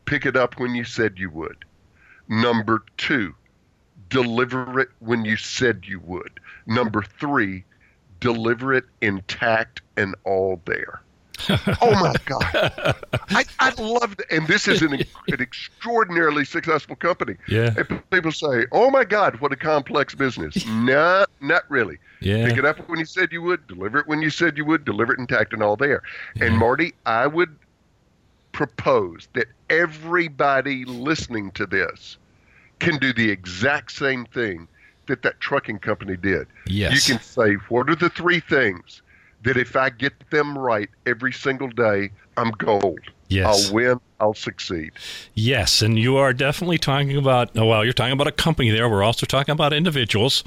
pick 0.05 0.25
it 0.25 0.35
up 0.35 0.59
when 0.59 0.75
you 0.75 0.83
said 0.83 1.17
you 1.17 1.29
would. 1.31 1.65
Number 2.27 2.83
two, 2.97 3.33
deliver 4.09 4.79
it 4.79 4.89
when 4.99 5.25
you 5.25 5.37
said 5.37 5.83
you 5.85 5.99
would. 6.01 6.39
Number 6.67 7.01
three, 7.01 7.63
deliver 8.19 8.73
it 8.73 8.85
intact 9.01 9.81
and 9.97 10.15
all 10.23 10.61
there. 10.65 11.01
oh 11.81 11.91
my 11.91 12.13
God. 12.25 12.95
I, 13.29 13.45
I 13.59 13.69
love 13.81 14.13
it. 14.13 14.25
And 14.31 14.47
this 14.47 14.67
is 14.67 14.81
an, 14.81 14.93
an 15.27 15.41
extraordinarily 15.41 16.45
successful 16.45 16.95
company. 16.95 17.35
Yeah. 17.47 17.73
And 17.77 18.09
people 18.09 18.31
say, 18.31 18.65
oh 18.71 18.89
my 18.89 19.03
God, 19.03 19.39
what 19.39 19.51
a 19.51 19.55
complex 19.55 20.15
business. 20.15 20.65
no, 20.67 21.25
not 21.41 21.63
really. 21.69 21.97
Yeah. 22.21 22.47
Pick 22.47 22.57
it 22.57 22.65
up 22.65 22.87
when 22.89 22.99
you 22.99 23.05
said 23.05 23.31
you 23.31 23.41
would, 23.43 23.65
deliver 23.67 23.99
it 23.99 24.07
when 24.07 24.21
you 24.21 24.29
said 24.29 24.57
you 24.57 24.65
would, 24.65 24.85
deliver 24.85 25.13
it 25.13 25.19
intact 25.19 25.53
and 25.53 25.63
all 25.63 25.75
there. 25.75 26.03
And 26.39 26.57
Marty, 26.57 26.93
I 27.05 27.27
would 27.27 27.55
propose 28.51 29.27
that 29.33 29.47
everybody 29.69 30.83
listening 30.85 31.51
to 31.51 31.65
this 31.65 32.17
can 32.79 32.97
do 32.97 33.13
the 33.13 33.29
exact 33.29 33.91
same 33.91 34.25
thing 34.25 34.67
that 35.07 35.21
that 35.23 35.39
trucking 35.39 35.79
company 35.79 36.15
did. 36.15 36.47
Yes. 36.67 37.07
You 37.07 37.13
can 37.15 37.23
say, 37.23 37.53
what 37.67 37.89
are 37.89 37.95
the 37.95 38.09
three 38.09 38.39
things 38.39 39.01
that 39.43 39.57
if 39.57 39.75
I 39.75 39.89
get 39.89 40.13
them 40.29 40.57
right 40.57 40.89
every 41.05 41.31
single 41.31 41.69
day, 41.69 42.11
I'm 42.37 42.51
gold. 42.51 42.99
Yes. 43.29 43.67
I'll 43.67 43.73
win. 43.73 43.99
I'll 44.19 44.33
succeed. 44.33 44.91
Yes, 45.33 45.81
and 45.81 45.97
you 45.97 46.17
are 46.17 46.33
definitely 46.33 46.77
talking 46.77 47.15
about. 47.15 47.51
oh, 47.57 47.65
Well, 47.65 47.83
you're 47.83 47.93
talking 47.93 48.13
about 48.13 48.27
a 48.27 48.31
company 48.31 48.69
there. 48.69 48.89
We're 48.89 49.03
also 49.03 49.25
talking 49.25 49.53
about 49.53 49.71
individuals. 49.71 50.43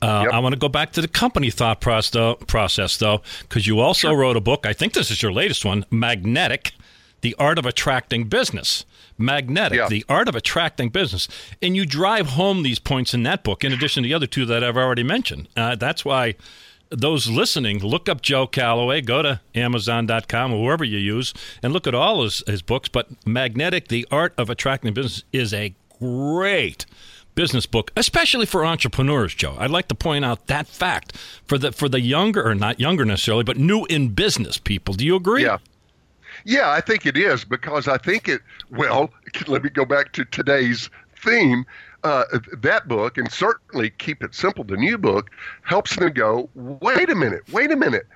Uh, 0.00 0.22
Yep. 0.24 0.32
I 0.32 0.38
want 0.38 0.54
to 0.54 0.58
go 0.58 0.68
back 0.68 0.92
to 0.92 1.02
the 1.02 1.08
company 1.08 1.50
thought 1.50 1.80
process, 1.82 2.96
though, 2.96 3.22
because 3.40 3.66
you 3.66 3.80
also 3.80 4.14
wrote 4.14 4.36
a 4.36 4.40
book. 4.40 4.64
I 4.64 4.72
think 4.72 4.94
this 4.94 5.10
is 5.10 5.20
your 5.22 5.32
latest 5.32 5.64
one, 5.64 5.84
Magnetic: 5.90 6.72
The 7.20 7.34
Art 7.38 7.58
of 7.58 7.66
Attracting 7.66 8.24
Business. 8.28 8.86
Magnetic: 9.18 9.76
Yeah. 9.76 9.88
The 9.88 10.04
Art 10.08 10.28
of 10.28 10.34
Attracting 10.34 10.88
Business, 10.88 11.28
and 11.60 11.76
you 11.76 11.84
drive 11.84 12.28
home 12.28 12.62
these 12.62 12.78
points 12.78 13.12
in 13.12 13.24
that 13.24 13.44
book, 13.44 13.62
in 13.64 13.72
addition 13.74 14.02
to 14.02 14.08
the 14.08 14.14
other 14.14 14.26
two 14.26 14.46
that 14.46 14.64
I've 14.64 14.78
already 14.78 15.02
mentioned. 15.02 15.48
Uh, 15.54 15.74
that's 15.74 16.02
why 16.06 16.36
those 16.90 17.28
listening, 17.28 17.78
look 17.78 18.08
up 18.08 18.20
Joe 18.20 18.46
Calloway, 18.46 19.00
go 19.00 19.22
to 19.22 19.40
Amazon.com 19.54 20.52
or 20.52 20.62
wherever 20.62 20.84
you 20.84 20.98
use, 20.98 21.32
and 21.62 21.72
look 21.72 21.86
at 21.86 21.94
all 21.94 22.22
his, 22.22 22.42
his 22.46 22.62
books. 22.62 22.88
But 22.88 23.08
Magnetic, 23.26 23.88
The 23.88 24.06
Art 24.10 24.34
of 24.36 24.50
Attracting 24.50 24.92
Business, 24.94 25.24
is 25.32 25.54
a 25.54 25.74
great 25.98 26.86
business 27.34 27.66
book, 27.66 27.90
especially 27.96 28.46
for 28.46 28.64
entrepreneurs, 28.64 29.34
Joe. 29.34 29.56
I'd 29.58 29.70
like 29.70 29.88
to 29.88 29.94
point 29.94 30.24
out 30.24 30.46
that 30.48 30.66
fact 30.66 31.16
for 31.46 31.58
the 31.58 31.72
for 31.72 31.88
the 31.88 32.00
younger 32.00 32.46
or 32.46 32.54
not 32.54 32.80
younger 32.80 33.04
necessarily, 33.04 33.44
but 33.44 33.56
new 33.56 33.84
in 33.86 34.08
business 34.08 34.58
people. 34.58 34.94
Do 34.94 35.06
you 35.06 35.16
agree? 35.16 35.44
Yeah. 35.44 35.58
Yeah, 36.44 36.70
I 36.70 36.80
think 36.80 37.04
it 37.04 37.16
is 37.16 37.44
because 37.44 37.86
I 37.86 37.98
think 37.98 38.28
it, 38.28 38.40
well, 38.70 39.10
let 39.46 39.62
me 39.62 39.68
go 39.70 39.84
back 39.84 40.12
to 40.12 40.24
today's 40.24 40.88
theme. 41.22 41.66
Uh, 42.02 42.24
that 42.56 42.88
book, 42.88 43.18
and 43.18 43.30
certainly 43.30 43.90
Keep 43.90 44.22
It 44.22 44.34
Simple, 44.34 44.64
the 44.64 44.76
new 44.76 44.96
book, 44.96 45.30
helps 45.62 45.96
them 45.96 46.12
go, 46.12 46.48
wait 46.54 47.10
a 47.10 47.14
minute, 47.14 47.42
wait 47.52 47.70
a 47.70 47.76
minute. 47.76 48.06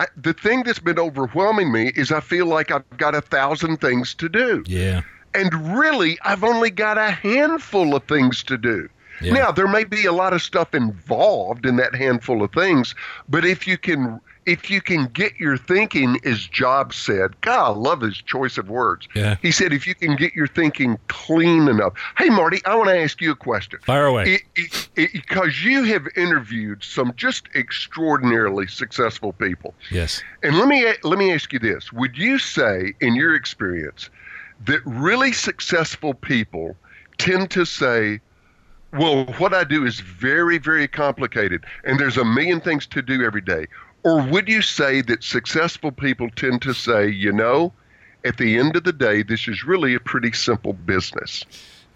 I, 0.00 0.06
the 0.16 0.32
thing 0.32 0.64
that's 0.64 0.80
been 0.80 0.98
overwhelming 0.98 1.70
me 1.70 1.92
is 1.94 2.10
I 2.10 2.18
feel 2.18 2.46
like 2.46 2.72
I've 2.72 2.84
got 2.96 3.14
a 3.14 3.20
thousand 3.20 3.80
things 3.80 4.12
to 4.14 4.28
do. 4.28 4.64
Yeah. 4.66 5.02
And 5.34 5.78
really, 5.78 6.18
I've 6.24 6.42
only 6.42 6.70
got 6.70 6.98
a 6.98 7.10
handful 7.10 7.94
of 7.94 8.02
things 8.04 8.42
to 8.44 8.58
do. 8.58 8.88
Yeah. 9.20 9.34
Now, 9.34 9.52
there 9.52 9.68
may 9.68 9.84
be 9.84 10.04
a 10.04 10.12
lot 10.12 10.32
of 10.32 10.42
stuff 10.42 10.74
involved 10.74 11.66
in 11.66 11.76
that 11.76 11.94
handful 11.94 12.42
of 12.42 12.52
things, 12.52 12.94
but 13.28 13.44
if 13.44 13.66
you 13.66 13.78
can 13.78 14.20
if 14.48 14.70
you 14.70 14.80
can 14.80 15.06
get 15.08 15.36
your 15.36 15.58
thinking, 15.58 16.18
as 16.24 16.46
Jobs 16.46 16.96
said, 16.96 17.38
God, 17.42 17.64
I 17.64 17.68
love 17.76 18.00
his 18.00 18.16
choice 18.16 18.56
of 18.56 18.70
words. 18.70 19.06
Yeah. 19.14 19.36
He 19.42 19.52
said, 19.52 19.72
if 19.72 19.86
you 19.86 19.94
can 19.94 20.16
get 20.16 20.34
your 20.34 20.46
thinking 20.46 20.98
clean 21.08 21.68
enough. 21.68 21.92
Hey, 22.16 22.30
Marty, 22.30 22.60
I 22.64 22.74
want 22.74 22.88
to 22.88 22.98
ask 22.98 23.20
you 23.20 23.30
a 23.30 23.36
question. 23.36 23.78
Fire 23.84 24.06
away. 24.06 24.40
Because 24.94 25.62
you 25.62 25.84
have 25.84 26.08
interviewed 26.16 26.82
some 26.82 27.12
just 27.16 27.48
extraordinarily 27.54 28.66
successful 28.66 29.34
people. 29.34 29.74
yes. 29.90 30.22
And 30.42 30.56
let 30.56 30.68
me 30.68 30.86
let 31.02 31.18
me 31.18 31.32
ask 31.32 31.52
you 31.52 31.58
this: 31.58 31.92
Would 31.92 32.16
you 32.16 32.38
say, 32.38 32.94
in 33.00 33.14
your 33.14 33.34
experience, 33.34 34.08
that 34.64 34.80
really 34.86 35.32
successful 35.32 36.14
people 36.14 36.76
tend 37.18 37.50
to 37.50 37.64
say, 37.64 38.20
"Well, 38.92 39.26
what 39.38 39.52
I 39.52 39.64
do 39.64 39.84
is 39.84 40.00
very, 40.00 40.58
very 40.58 40.88
complicated, 40.88 41.64
and 41.84 41.98
there's 41.98 42.16
a 42.16 42.24
million 42.24 42.60
things 42.60 42.86
to 42.86 43.02
do 43.02 43.24
every 43.24 43.40
day," 43.40 43.66
or 44.08 44.22
would 44.28 44.48
you 44.48 44.62
say 44.62 45.00
that 45.02 45.22
successful 45.22 45.92
people 45.92 46.28
tend 46.30 46.62
to 46.62 46.72
say, 46.72 47.08
"You 47.08 47.32
know"? 47.32 47.72
At 48.24 48.36
the 48.36 48.58
end 48.58 48.74
of 48.74 48.82
the 48.84 48.92
day, 48.92 49.22
this 49.22 49.46
is 49.46 49.62
really 49.64 49.94
a 49.94 50.00
pretty 50.00 50.32
simple 50.32 50.72
business. 50.72 51.44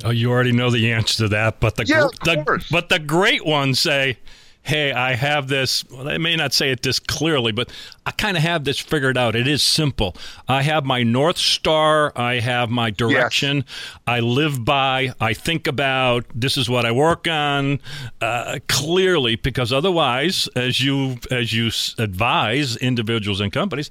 Oh, 0.04 0.10
you 0.10 0.30
already 0.30 0.52
know 0.52 0.70
the 0.70 0.92
answer 0.92 1.16
to 1.24 1.28
that, 1.28 1.58
but 1.60 1.74
the, 1.76 1.84
Yeah, 1.84 2.06
gr- 2.20 2.30
the 2.30 2.64
but 2.70 2.88
the 2.88 2.98
great 3.00 3.44
ones 3.44 3.80
say, 3.80 4.18
"Hey, 4.62 4.92
I 4.92 5.14
have 5.14 5.48
this." 5.48 5.84
Well, 5.90 6.04
they 6.04 6.18
may 6.18 6.36
not 6.36 6.52
say 6.52 6.70
it 6.70 6.82
this 6.82 6.98
clearly, 6.98 7.52
but 7.52 7.70
I 8.06 8.10
kind 8.12 8.36
of 8.36 8.42
have 8.42 8.64
this 8.64 8.78
figured 8.78 9.18
out. 9.18 9.34
It 9.36 9.46
is 9.46 9.62
simple. 9.62 10.16
I 10.48 10.62
have 10.62 10.84
my 10.84 11.02
north 11.02 11.38
star. 11.38 12.12
I 12.16 12.40
have 12.40 12.70
my 12.70 12.90
direction. 12.90 13.64
I 14.06 14.20
live 14.20 14.64
by. 14.64 15.14
I 15.20 15.34
think 15.34 15.66
about. 15.66 16.26
This 16.34 16.56
is 16.56 16.68
what 16.68 16.86
I 16.86 16.92
work 16.92 17.26
on 17.28 17.80
uh, 18.20 18.58
clearly, 18.68 19.36
because 19.36 19.72
otherwise, 19.72 20.48
as 20.56 20.80
you 20.80 21.18
as 21.30 21.52
you 21.52 21.70
advise 21.98 22.76
individuals 22.76 23.40
and 23.40 23.52
companies. 23.52 23.90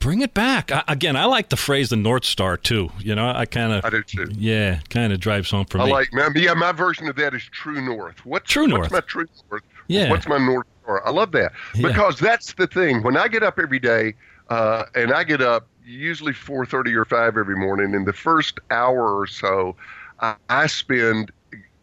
Bring 0.00 0.22
it 0.22 0.32
back. 0.32 0.70
I, 0.70 0.84
again, 0.86 1.16
I 1.16 1.24
like 1.24 1.48
the 1.48 1.56
phrase 1.56 1.88
the 1.88 1.96
North 1.96 2.24
Star 2.24 2.56
too. 2.56 2.90
You 3.00 3.16
know, 3.16 3.30
I 3.30 3.46
kind 3.46 3.72
of 3.72 3.84
I 3.84 3.90
do 3.90 4.02
too. 4.04 4.28
yeah, 4.30 4.78
kind 4.90 5.12
of 5.12 5.18
drives 5.18 5.50
home 5.50 5.64
for 5.64 5.80
I 5.80 5.86
me. 5.86 5.90
I 5.90 5.94
like, 5.94 6.12
man, 6.12 6.32
yeah, 6.36 6.54
my 6.54 6.70
version 6.70 7.08
of 7.08 7.16
that 7.16 7.34
is 7.34 7.42
True 7.42 7.80
North. 7.84 8.24
What's, 8.24 8.48
True 8.48 8.68
North. 8.68 8.92
What's 8.92 8.92
my 8.92 9.00
True 9.00 9.26
North? 9.50 9.62
Yeah. 9.88 10.10
What's 10.10 10.28
my 10.28 10.38
North 10.38 10.66
Star? 10.82 11.06
I 11.06 11.10
love 11.10 11.32
that 11.32 11.52
Yeah. 11.74 11.88
because 11.88 12.18
that's 12.18 12.54
the 12.54 12.66
thing. 12.66 13.02
When 13.02 13.16
I 13.16 13.28
get 13.28 13.42
up 13.42 13.58
every 13.58 13.78
day, 13.78 14.14
uh, 14.48 14.84
and 14.94 15.12
I 15.12 15.24
get 15.24 15.40
up 15.42 15.66
usually 15.84 16.32
4:30 16.34 16.94
or 16.94 17.04
5 17.04 17.36
every 17.36 17.56
morning, 17.56 17.94
in 17.94 18.04
the 18.04 18.12
first 18.12 18.58
hour 18.70 19.18
or 19.18 19.26
so, 19.26 19.74
I, 20.20 20.36
I 20.48 20.66
spend 20.66 21.30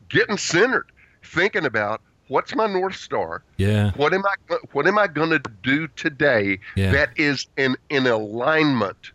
getting 0.10 0.38
centered, 0.38 0.86
thinking 1.24 1.66
about 1.66 2.02
what's 2.28 2.56
my 2.56 2.68
North 2.68 2.96
Star. 2.96 3.44
yeah, 3.58 3.92
What 3.94 4.14
am 4.14 4.24
I? 4.26 4.56
What 4.72 4.88
am 4.88 4.98
I 4.98 5.08
going 5.08 5.30
to 5.32 5.42
do 5.64 5.88
today 5.90 6.60
Yeah. 6.76 6.92
that 6.92 7.10
is 7.16 7.48
in 7.58 7.76
in 7.90 8.06
alignment 8.08 9.12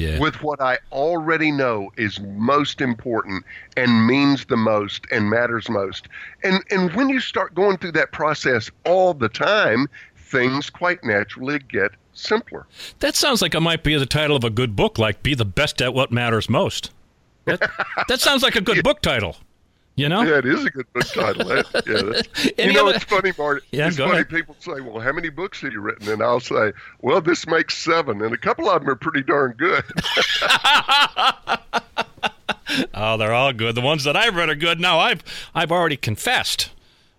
yeah, 0.00 0.18
with 0.18 0.42
what 0.42 0.60
I 0.60 0.78
already 0.92 1.50
know 1.50 1.92
is 1.96 2.20
most 2.20 2.80
important 2.80 3.44
and 3.76 4.06
means 4.06 4.44
the 4.46 4.56
most 4.56 5.06
and 5.10 5.30
matters 5.30 5.68
most. 5.68 6.08
And 6.42 6.62
and 6.70 6.94
when 6.94 7.08
you 7.08 7.20
start 7.20 7.54
going 7.54 7.78
through 7.78 7.92
that 7.92 8.12
process 8.12 8.70
all 8.84 9.14
the 9.14 9.28
time, 9.28 9.88
things 10.16 10.70
quite 10.70 11.02
naturally 11.04 11.58
get 11.58 11.92
simpler. 12.12 12.66
that 12.98 13.14
sounds 13.14 13.40
like 13.40 13.54
it 13.54 13.60
might 13.60 13.82
be 13.82 13.96
the 13.96 14.06
title 14.06 14.36
of 14.36 14.44
a 14.44 14.50
good 14.50 14.76
book, 14.76 14.98
like 14.98 15.22
"Be 15.22 15.34
the 15.34 15.44
Best 15.44 15.80
at 15.80 15.94
What 15.94 16.10
Matters 16.10 16.48
Most." 16.48 16.90
That, 17.46 17.70
that 18.08 18.20
sounds 18.20 18.42
like 18.42 18.56
a 18.56 18.60
good 18.60 18.82
book 18.84 19.00
title. 19.00 19.36
You 20.00 20.08
know? 20.08 20.22
Yeah, 20.22 20.38
it 20.38 20.46
is 20.46 20.64
a 20.64 20.70
good 20.70 20.92
book 20.92 21.04
title. 21.06 21.44
That, 21.48 21.66
yeah, 22.56 22.64
you 22.66 22.72
know, 22.72 22.86
other- 22.88 22.96
it's 22.96 23.04
funny, 23.04 23.32
Marty. 23.36 23.66
Yeah, 23.70 23.88
it's 23.88 23.96
funny. 23.98 24.12
ahead. 24.12 24.28
People 24.30 24.56
say, 24.60 24.80
"Well, 24.80 24.98
how 25.00 25.12
many 25.12 25.28
books 25.30 25.60
have 25.60 25.72
you 25.72 25.80
written?" 25.80 26.08
And 26.08 26.22
I'll 26.22 26.40
say, 26.40 26.72
"Well, 27.02 27.20
this 27.20 27.46
makes 27.46 27.76
seven, 27.76 28.22
and 28.22 28.32
a 28.34 28.38
couple 28.38 28.68
of 28.70 28.80
them 28.80 28.88
are 28.90 28.96
pretty 28.96 29.22
darn 29.22 29.52
good." 29.58 29.84
Oh, 32.94 33.16
they're 33.16 33.32
all 33.34 33.52
good. 33.52 33.74
The 33.74 33.80
ones 33.80 34.04
that 34.04 34.16
I've 34.16 34.36
read 34.36 34.48
are 34.48 34.54
good. 34.54 34.78
Now 34.78 34.98
I've 35.00 35.24
I've 35.54 35.72
already 35.72 35.96
confessed, 35.96 36.70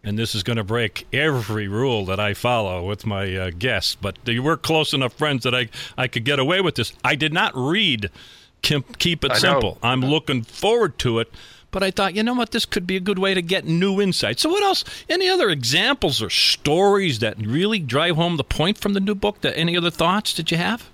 and 0.03 0.17
this 0.17 0.33
is 0.33 0.43
going 0.43 0.55
to 0.57 0.63
break 0.63 1.05
every 1.11 1.67
rule 1.67 2.05
that 2.05 2.21
I 2.21 2.33
follow 2.33 2.87
with 2.87 3.05
my 3.05 3.35
uh, 3.35 3.51
guests. 3.57 3.95
But 3.95 4.17
we're 4.25 4.55
close 4.57 4.93
enough 4.93 5.13
friends 5.13 5.43
that 5.43 5.53
I 5.53 5.67
I 5.97 6.07
could 6.07 6.23
get 6.23 6.39
away 6.39 6.61
with 6.61 6.75
this. 6.75 6.93
I 7.03 7.15
did 7.15 7.33
not 7.33 7.51
read 7.53 8.09
Keep, 8.61 8.97
Keep 8.99 9.25
It. 9.25 9.35
Simple. 9.35 9.77
I'm 9.83 9.99
looking 10.01 10.43
forward 10.43 10.97
to 10.99 11.19
it. 11.19 11.31
But 11.71 11.83
I 11.83 11.91
thought, 11.91 12.13
you 12.15 12.23
know 12.23 12.33
what, 12.33 12.51
this 12.51 12.65
could 12.65 12.85
be 12.85 12.97
a 12.97 12.99
good 12.99 13.17
way 13.17 13.33
to 13.33 13.41
get 13.41 13.65
new 13.65 14.01
insight. 14.01 14.39
So, 14.39 14.49
what 14.49 14.63
else? 14.63 14.83
Any 15.09 15.29
other 15.29 15.49
examples 15.49 16.21
or 16.21 16.29
stories 16.29 17.19
that 17.19 17.37
really 17.39 17.79
drive 17.79 18.17
home 18.17 18.37
the 18.37 18.43
point 18.43 18.77
from 18.77 18.93
the 18.93 18.99
new 18.99 19.15
book? 19.15 19.41
That 19.41 19.57
any 19.57 19.77
other 19.77 19.89
thoughts 19.89 20.33
that 20.35 20.51
you 20.51 20.57
have? 20.57 20.89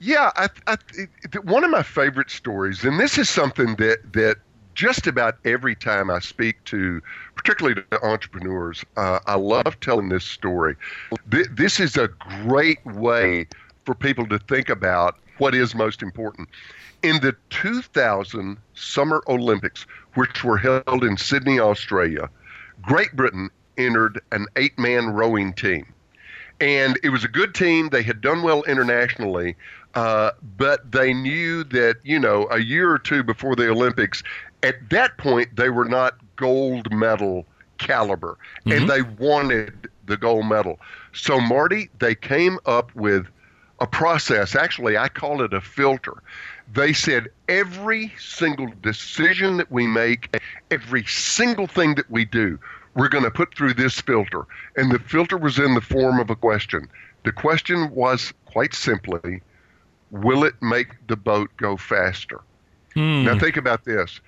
Yeah, 0.00 0.30
I, 0.36 0.48
I, 0.66 0.76
it, 0.94 1.44
one 1.44 1.62
of 1.62 1.70
my 1.70 1.82
favorite 1.82 2.30
stories, 2.30 2.84
and 2.84 2.98
this 2.98 3.18
is 3.18 3.28
something 3.28 3.76
that 3.76 3.98
that 4.14 4.36
just 4.74 5.06
about 5.06 5.36
every 5.44 5.74
time 5.74 6.10
I 6.10 6.20
speak 6.20 6.64
to, 6.66 7.02
particularly 7.36 7.82
to 7.90 8.02
entrepreneurs, 8.02 8.82
uh, 8.96 9.18
I 9.26 9.34
love 9.34 9.78
telling 9.80 10.08
this 10.08 10.24
story. 10.24 10.76
Th- 11.30 11.48
This 11.52 11.80
is 11.80 11.98
a 11.98 12.08
great 12.08 12.84
way 12.86 13.46
for 13.84 13.94
people 13.94 14.26
to 14.28 14.38
think 14.38 14.70
about 14.70 15.18
what 15.40 15.54
is 15.54 15.74
most 15.74 16.02
important. 16.02 16.48
In 17.02 17.20
the 17.20 17.34
2000 17.50 18.58
Summer 18.74 19.22
Olympics, 19.26 19.86
which 20.14 20.44
were 20.44 20.58
held 20.58 21.02
in 21.02 21.16
Sydney, 21.16 21.58
Australia, 21.58 22.28
Great 22.82 23.14
Britain 23.14 23.50
entered 23.78 24.20
an 24.32 24.46
eight-man 24.56 25.10
rowing 25.10 25.52
team 25.54 25.86
and 26.60 26.98
it 27.02 27.08
was 27.08 27.24
a 27.24 27.28
good 27.28 27.54
team. 27.54 27.88
They 27.88 28.02
had 28.02 28.20
done 28.20 28.42
well 28.42 28.62
internationally, 28.64 29.56
uh, 29.94 30.32
but 30.56 30.92
they 30.92 31.14
knew 31.14 31.64
that 31.64 31.96
you 32.02 32.18
know 32.18 32.48
a 32.50 32.58
year 32.58 32.90
or 32.90 32.98
two 32.98 33.22
before 33.22 33.56
the 33.56 33.68
Olympics, 33.70 34.22
at 34.62 34.76
that 34.90 35.16
point 35.16 35.56
they 35.56 35.70
were 35.70 35.86
not 35.86 36.16
gold 36.36 36.92
medal 36.92 37.46
caliber, 37.78 38.36
and 38.66 38.88
they 38.90 39.02
wanted 39.02 39.88
the 40.04 40.16
gold 40.16 40.46
medal. 40.46 40.78
So 41.12 41.40
Marty, 41.40 41.88
they 41.98 42.14
came 42.14 42.58
up 42.66 42.94
with 42.94 43.26
a 43.80 43.86
process. 43.86 44.54
Actually, 44.54 44.96
I 44.96 45.08
call 45.08 45.42
it 45.42 45.52
a 45.52 45.60
filter. 45.60 46.22
They 46.72 46.92
said 46.92 47.28
every 47.48 48.12
single 48.18 48.68
decision 48.82 49.56
that 49.56 49.70
we 49.70 49.86
make, 49.86 50.40
every 50.70 51.04
single 51.04 51.66
thing 51.66 51.94
that 51.96 52.10
we 52.10 52.24
do, 52.24 52.58
we're 52.94 53.08
going 53.08 53.24
to 53.24 53.30
put 53.30 53.54
through 53.54 53.74
this 53.74 54.00
filter. 54.00 54.46
And 54.76 54.90
the 54.90 54.98
filter 54.98 55.36
was 55.36 55.58
in 55.58 55.74
the 55.74 55.80
form 55.80 56.20
of 56.20 56.30
a 56.30 56.36
question. 56.36 56.88
The 57.24 57.32
question 57.32 57.90
was 57.90 58.32
quite 58.46 58.74
simply, 58.74 59.42
will 60.10 60.44
it 60.44 60.54
make 60.60 60.88
the 61.06 61.16
boat 61.16 61.50
go 61.56 61.76
faster? 61.76 62.40
Hmm. 62.94 63.24
Now 63.24 63.38
think 63.38 63.56
about 63.56 63.84
this. 63.84 64.20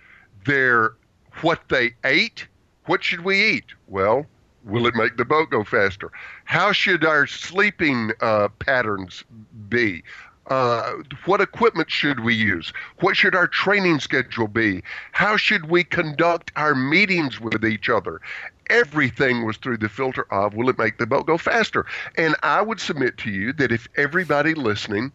Their 0.45 0.95
what 1.41 1.61
they 1.69 1.95
ate 2.05 2.47
what 2.87 3.05
should 3.05 3.21
we 3.21 3.57
eat? 3.57 3.67
Well, 3.89 4.27
will 4.65 4.87
it 4.87 4.95
make 4.95 5.17
the 5.17 5.25
boat 5.25 5.51
go 5.51 5.65
faster? 5.65 6.11
How 6.45 6.73
should 6.73 7.05
our 7.05 7.27
sleeping 7.27 8.13
uh, 8.21 8.49
patterns 8.59 9.25
be? 9.69 10.03
Uh, 10.49 10.95
what 11.25 11.41
equipment 11.41 11.91
should 11.91 12.21
we 12.21 12.35
use? 12.35 12.73
What 12.99 13.17
should 13.17 13.35
our 13.35 13.47
training 13.47 14.01
schedule 14.01 14.49
be? 14.49 14.83
How 15.13 15.37
should 15.37 15.71
we 15.71 15.85
conduct 15.85 16.51
our 16.57 16.75
meetings 16.75 17.41
with 17.41 17.65
each 17.65 17.89
other? 17.89 18.21
Everything 18.69 19.45
was 19.45 19.57
through 19.57 19.79
the 19.79 19.89
filter 19.89 20.27
of 20.33 20.55
will 20.55 20.69
it 20.69 20.79
make 20.79 20.99
the 20.99 21.07
boat 21.07 21.27
go 21.27 21.39
faster? 21.39 21.87
And 22.17 22.35
I 22.43 22.61
would 22.61 22.81
submit 22.81 23.19
to 23.19 23.31
you 23.31 23.53
that 23.55 23.71
if 23.71 23.89
everybody 23.97 24.55
listening 24.55 25.13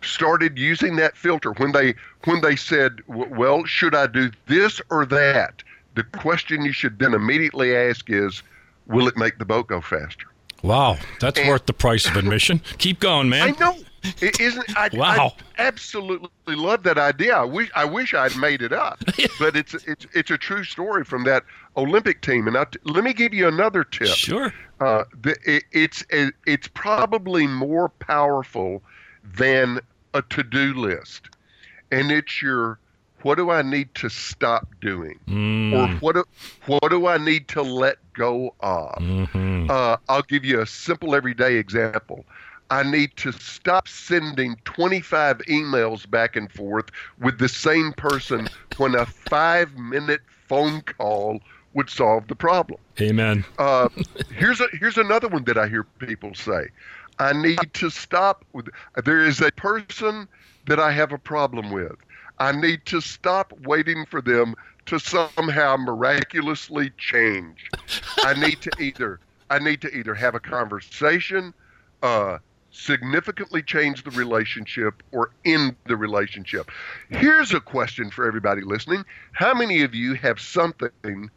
started 0.00 0.58
using 0.58 0.96
that 0.96 1.16
filter 1.16 1.52
when 1.52 1.72
they 1.72 1.94
when 2.24 2.40
they 2.40 2.56
said, 2.56 3.00
"Well, 3.06 3.64
should 3.64 3.94
I 3.94 4.06
do 4.06 4.30
this 4.46 4.80
or 4.90 5.04
that?" 5.06 5.62
The 5.94 6.04
question 6.04 6.64
you 6.64 6.72
should 6.72 6.98
then 6.98 7.14
immediately 7.14 7.76
ask 7.76 8.10
is, 8.10 8.42
"Will 8.86 9.08
it 9.08 9.16
make 9.16 9.38
the 9.38 9.44
boat 9.44 9.68
go 9.68 9.80
faster?" 9.80 10.26
Wow, 10.64 10.96
that's 11.20 11.38
and, 11.38 11.48
worth 11.48 11.66
the 11.66 11.74
price 11.74 12.06
of 12.06 12.16
admission. 12.16 12.62
Keep 12.78 13.00
going, 13.00 13.28
man. 13.28 13.54
I 13.54 13.60
know. 13.60 13.76
It 14.20 14.40
isn't. 14.40 14.64
I, 14.76 14.88
wow. 14.94 15.34
I 15.58 15.62
absolutely 15.62 16.54
love 16.56 16.82
that 16.84 16.98
idea. 16.98 17.36
I 17.36 17.44
wish 17.44 17.70
I 17.74 17.84
wish 17.84 18.14
I'd 18.14 18.36
made 18.36 18.62
it 18.62 18.72
up, 18.72 18.98
but 19.38 19.56
it's 19.56 19.74
it's 19.86 20.06
it's 20.14 20.30
a 20.30 20.38
true 20.38 20.64
story 20.64 21.04
from 21.04 21.24
that 21.24 21.44
Olympic 21.76 22.22
team. 22.22 22.48
And 22.48 22.56
I, 22.56 22.66
let 22.84 23.04
me 23.04 23.12
give 23.12 23.34
you 23.34 23.46
another 23.46 23.84
tip. 23.84 24.08
Sure. 24.08 24.52
Uh, 24.80 25.04
the, 25.22 25.36
it, 25.44 25.64
it's 25.72 26.04
it, 26.10 26.34
it's 26.46 26.68
probably 26.68 27.46
more 27.46 27.88
powerful 27.88 28.82
than 29.22 29.80
a 30.12 30.22
to-do 30.22 30.74
list, 30.74 31.28
and 31.90 32.10
it's 32.10 32.40
your 32.40 32.78
what 33.22 33.36
do 33.36 33.50
I 33.50 33.62
need 33.62 33.94
to 33.96 34.10
stop 34.10 34.68
doing, 34.80 35.18
mm. 35.26 35.72
or 35.72 35.94
what 36.00 36.14
do, 36.14 36.24
what 36.66 36.90
do 36.90 37.06
I 37.06 37.16
need 37.16 37.48
to 37.48 37.62
let 37.62 37.96
go 38.14 38.54
of? 38.60 38.94
Mm-hmm. 38.96 39.70
Uh, 39.70 39.96
I'll 40.08 40.22
give 40.22 40.44
you 40.44 40.60
a 40.60 40.66
simple 40.66 41.14
everyday 41.14 41.56
example. 41.56 42.24
I 42.70 42.82
need 42.82 43.16
to 43.16 43.32
stop 43.32 43.88
sending 43.88 44.56
25 44.64 45.38
emails 45.40 46.08
back 46.10 46.34
and 46.34 46.50
forth 46.50 46.86
with 47.20 47.38
the 47.38 47.48
same 47.48 47.92
person 47.92 48.48
when 48.78 48.94
a 48.94 49.04
five 49.06 49.74
minute 49.76 50.22
phone 50.48 50.80
call 50.82 51.40
would 51.74 51.90
solve 51.90 52.28
the 52.28 52.34
problem. 52.34 52.80
Amen. 53.00 53.44
Uh, 53.58 53.88
here's 54.34 54.60
a, 54.60 54.68
here's 54.72 54.96
another 54.96 55.28
one 55.28 55.44
that 55.44 55.58
I 55.58 55.68
hear 55.68 55.84
people 55.84 56.34
say. 56.34 56.68
I 57.18 57.32
need 57.32 57.72
to 57.74 57.90
stop 57.90 58.44
with. 58.52 58.68
There 59.04 59.24
is 59.24 59.40
a 59.40 59.52
person 59.52 60.26
that 60.66 60.80
I 60.80 60.90
have 60.92 61.12
a 61.12 61.18
problem 61.18 61.70
with. 61.70 61.96
I 62.38 62.52
need 62.52 62.84
to 62.86 63.00
stop 63.00 63.52
waiting 63.60 64.06
for 64.06 64.20
them 64.20 64.54
to 64.86 64.98
somehow 64.98 65.76
miraculously 65.76 66.90
change. 66.98 67.70
I 68.18 68.34
need 68.34 68.60
to 68.62 68.70
either 68.78 69.20
I 69.50 69.58
need 69.58 69.80
to 69.82 69.94
either 69.94 70.14
have 70.14 70.34
a 70.34 70.40
conversation, 70.40 71.52
uh, 72.02 72.38
significantly 72.70 73.62
change 73.62 74.02
the 74.02 74.10
relationship, 74.10 75.02
or 75.12 75.30
end 75.44 75.76
the 75.86 75.96
relationship. 75.96 76.70
Here's 77.10 77.52
a 77.52 77.60
question 77.60 78.10
for 78.10 78.26
everybody 78.26 78.62
listening: 78.62 79.04
How 79.32 79.54
many 79.54 79.82
of 79.82 79.94
you 79.94 80.14
have 80.14 80.40
something? 80.40 81.30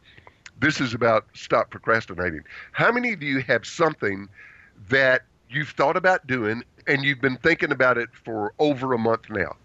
This 0.60 0.80
is 0.80 0.94
about 0.94 1.26
stop 1.34 1.70
procrastinating. 1.70 2.42
How 2.72 2.90
many 2.90 3.12
of 3.12 3.22
you 3.22 3.40
have 3.40 3.64
something 3.64 4.28
that 4.88 5.22
you've 5.48 5.70
thought 5.70 5.96
about 5.96 6.26
doing 6.26 6.64
and 6.86 7.04
you've 7.04 7.20
been 7.20 7.36
thinking 7.36 7.70
about 7.70 7.96
it 7.96 8.08
for 8.12 8.52
over 8.58 8.92
a 8.92 8.98
month 8.98 9.30
now? 9.30 9.56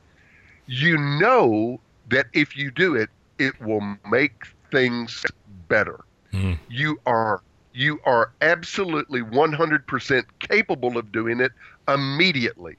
You 0.67 0.97
know 0.97 1.79
that 2.09 2.27
if 2.33 2.55
you 2.55 2.69
do 2.69 2.95
it, 2.95 3.09
it 3.39 3.59
will 3.61 3.97
make 4.09 4.47
things 4.71 5.25
better. 5.67 6.03
Mm. 6.31 6.57
You 6.69 6.99
are 7.05 7.41
you 7.73 7.99
are 8.05 8.31
absolutely 8.41 9.21
100% 9.21 10.23
capable 10.39 10.97
of 10.97 11.11
doing 11.11 11.39
it 11.39 11.51
immediately. 11.87 12.75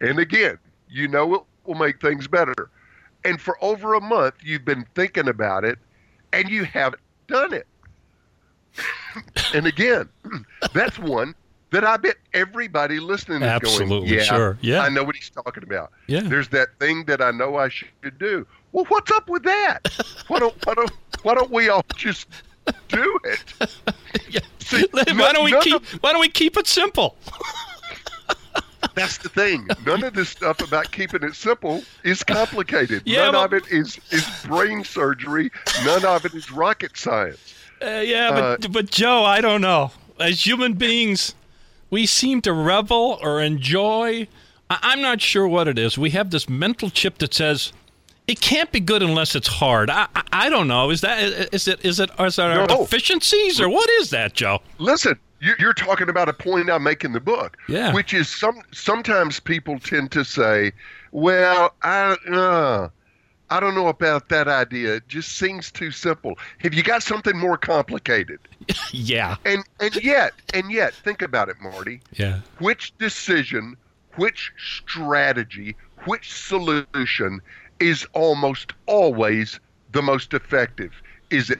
And 0.00 0.18
again, 0.18 0.58
you 0.88 1.08
know 1.08 1.34
it 1.34 1.42
will 1.64 1.74
make 1.74 2.00
things 2.00 2.28
better. 2.28 2.70
And 3.24 3.40
for 3.40 3.56
over 3.62 3.94
a 3.94 4.00
month, 4.00 4.34
you've 4.42 4.64
been 4.64 4.86
thinking 4.94 5.28
about 5.28 5.64
it 5.64 5.78
and 6.32 6.48
you 6.48 6.64
haven't 6.64 7.02
done 7.26 7.52
it. 7.52 7.66
and 9.54 9.66
again, 9.66 10.08
that's 10.74 10.98
one 10.98 11.34
that 11.70 11.84
I 11.84 11.96
bet 11.96 12.16
everybody 12.34 13.00
listening 13.00 13.42
is 13.42 13.48
Absolutely, 13.48 14.08
going, 14.08 14.18
yeah, 14.18 14.22
sure. 14.24 14.58
Yeah. 14.60 14.80
I 14.82 14.88
know 14.88 15.04
what 15.04 15.16
he's 15.16 15.30
talking 15.30 15.62
about. 15.62 15.90
Yeah. 16.06 16.20
There's 16.20 16.48
that 16.48 16.68
thing 16.78 17.04
that 17.06 17.20
I 17.20 17.30
know 17.30 17.56
I 17.56 17.68
should 17.70 18.18
do. 18.18 18.46
Well, 18.72 18.86
what's 18.88 19.10
up 19.12 19.28
with 19.28 19.44
that? 19.44 19.88
why 20.28 20.38
don't 20.38 20.66
why 20.66 20.74
don't 20.74 20.92
why 21.22 21.34
don't 21.34 21.50
we 21.50 21.68
all 21.68 21.84
just 21.96 22.26
do 22.88 23.18
it? 23.24 23.44
yeah. 24.30 24.40
See, 24.58 24.86
why 24.92 25.32
don't 25.32 25.44
we 25.44 25.58
keep 25.60 25.74
of, 25.76 25.88
why 26.02 26.12
don't 26.12 26.20
we 26.20 26.28
keep 26.28 26.56
it 26.56 26.66
simple? 26.66 27.16
that's 28.94 29.18
the 29.18 29.28
thing. 29.28 29.68
None 29.86 30.04
of 30.04 30.14
this 30.14 30.30
stuff 30.30 30.60
about 30.60 30.90
keeping 30.92 31.22
it 31.22 31.34
simple 31.34 31.82
is 32.04 32.22
complicated. 32.22 33.02
Yeah, 33.04 33.30
None 33.30 33.44
of 33.44 33.52
it 33.52 33.70
is 33.70 33.98
is 34.10 34.26
brain 34.44 34.84
surgery. 34.84 35.50
None 35.84 36.04
of 36.04 36.24
it 36.24 36.34
is 36.34 36.50
rocket 36.50 36.96
science. 36.96 37.54
Uh, 37.82 38.02
yeah, 38.04 38.30
but 38.30 38.64
uh, 38.64 38.68
but 38.68 38.90
Joe, 38.90 39.24
I 39.24 39.40
don't 39.40 39.60
know. 39.60 39.92
As 40.18 40.46
human 40.46 40.74
beings, 40.74 41.34
we 41.90 42.06
seem 42.06 42.40
to 42.42 42.52
revel 42.52 43.18
or 43.22 43.40
enjoy. 43.40 44.28
I- 44.70 44.92
am 44.92 45.02
not 45.02 45.20
sure 45.20 45.46
what 45.46 45.68
it 45.68 45.78
is. 45.78 45.98
We 45.98 46.10
have 46.10 46.30
this 46.30 46.48
mental 46.48 46.88
chip 46.88 47.18
that 47.18 47.34
says 47.34 47.72
it 48.26 48.40
can't 48.40 48.70
be 48.72 48.80
good 48.80 49.02
unless 49.02 49.34
it's 49.34 49.48
hard. 49.48 49.90
I, 49.90 50.06
I, 50.14 50.22
I 50.32 50.50
don't 50.50 50.68
know. 50.68 50.90
Is 50.90 51.00
that 51.00 51.22
is 51.52 51.68
it 51.68 51.84
is 51.84 52.00
it 52.00 52.10
is 52.18 52.36
there 52.36 52.54
no. 52.54 52.66
deficiencies 52.66 53.60
or 53.60 53.68
what 53.68 53.88
is 53.90 54.10
that, 54.10 54.34
Joe? 54.34 54.60
Listen, 54.78 55.18
you're 55.40 55.74
talking 55.74 56.08
about 56.08 56.28
a 56.28 56.32
point 56.32 56.70
I 56.70 56.78
make 56.78 57.04
in 57.04 57.12
the 57.12 57.20
book, 57.20 57.56
yeah. 57.68 57.92
which 57.92 58.14
is 58.14 58.28
some 58.28 58.62
sometimes 58.72 59.40
people 59.40 59.78
tend 59.78 60.12
to 60.12 60.24
say, 60.24 60.72
"Well, 61.10 61.74
I." 61.82 62.16
Uh, 62.30 62.88
I 63.50 63.60
don't 63.60 63.74
know 63.74 63.88
about 63.88 64.30
that 64.30 64.48
idea. 64.48 64.94
It 64.94 65.08
just 65.08 65.36
seems 65.36 65.70
too 65.70 65.90
simple. 65.90 66.38
Have 66.60 66.72
you 66.72 66.82
got 66.82 67.02
something 67.02 67.36
more 67.36 67.58
complicated? 67.58 68.38
yeah. 68.92 69.36
And 69.44 69.62
and 69.78 69.94
yet, 69.96 70.32
and 70.54 70.72
yet, 70.72 70.94
think 70.94 71.20
about 71.20 71.50
it, 71.50 71.56
Marty. 71.60 72.00
Yeah. 72.14 72.40
Which 72.60 72.96
decision, 72.96 73.76
which 74.16 74.52
strategy, 74.56 75.76
which 76.06 76.32
solution 76.32 77.42
is 77.82 78.06
almost 78.12 78.72
always 78.86 79.60
the 79.90 80.02
most 80.02 80.32
effective? 80.32 80.92
Is 81.30 81.50
it 81.50 81.58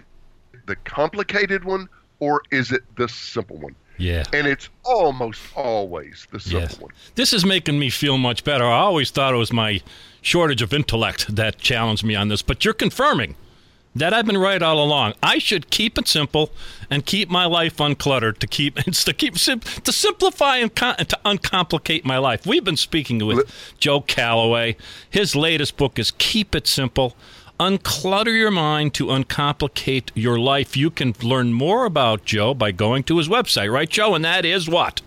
the 0.66 0.76
complicated 0.76 1.64
one 1.64 1.88
or 2.20 2.42
is 2.50 2.70
it 2.70 2.82
the 2.96 3.08
simple 3.08 3.56
one? 3.58 3.74
Yeah. 3.98 4.24
And 4.32 4.46
it's 4.46 4.68
almost 4.84 5.40
always 5.54 6.26
the 6.30 6.40
simple 6.40 6.60
yes. 6.60 6.80
one. 6.80 6.92
This 7.16 7.32
is 7.32 7.44
making 7.44 7.78
me 7.78 7.90
feel 7.90 8.16
much 8.18 8.44
better. 8.44 8.64
I 8.64 8.78
always 8.78 9.10
thought 9.10 9.34
it 9.34 9.38
was 9.38 9.52
my 9.52 9.80
shortage 10.22 10.62
of 10.62 10.72
intellect 10.72 11.34
that 11.34 11.58
challenged 11.58 12.04
me 12.04 12.14
on 12.14 12.28
this, 12.28 12.42
but 12.42 12.64
you're 12.64 12.74
confirming 12.74 13.34
that 13.94 14.14
I've 14.14 14.26
been 14.26 14.38
right 14.38 14.62
all 14.62 14.82
along. 14.82 15.14
I 15.22 15.38
should 15.38 15.70
keep 15.70 15.98
it 15.98 16.08
simple 16.08 16.50
and 16.90 17.04
keep 17.04 17.28
my 17.28 17.44
life 17.44 17.76
uncluttered 17.76 18.38
to 18.38 18.46
keep 18.46 18.76
to 18.76 19.12
keep 19.12 19.34
to 19.34 19.92
simplify 19.92 20.56
and 20.58 20.74
con- 20.74 20.96
to 20.96 21.18
uncomplicate 21.24 22.04
my 22.04 22.18
life. 22.18 22.46
We've 22.46 22.64
been 22.64 22.76
speaking 22.76 23.24
with 23.24 23.50
Joe 23.78 24.00
Calloway. 24.00 24.76
His 25.08 25.36
latest 25.36 25.76
book 25.76 25.98
is 25.98 26.12
Keep 26.18 26.54
It 26.54 26.66
Simple. 26.66 27.16
Unclutter 27.60 28.36
your 28.36 28.50
mind 28.50 28.92
to 28.94 29.06
uncomplicate 29.06 30.10
your 30.14 30.38
life. 30.38 30.76
You 30.76 30.90
can 30.90 31.14
learn 31.22 31.52
more 31.52 31.84
about 31.84 32.24
Joe 32.24 32.54
by 32.54 32.72
going 32.72 33.04
to 33.04 33.18
his 33.18 33.28
website, 33.28 33.70
right, 33.70 33.88
Joe? 33.88 34.14
And 34.14 34.24
that 34.24 34.44
is 34.44 34.68
what? 34.68 35.00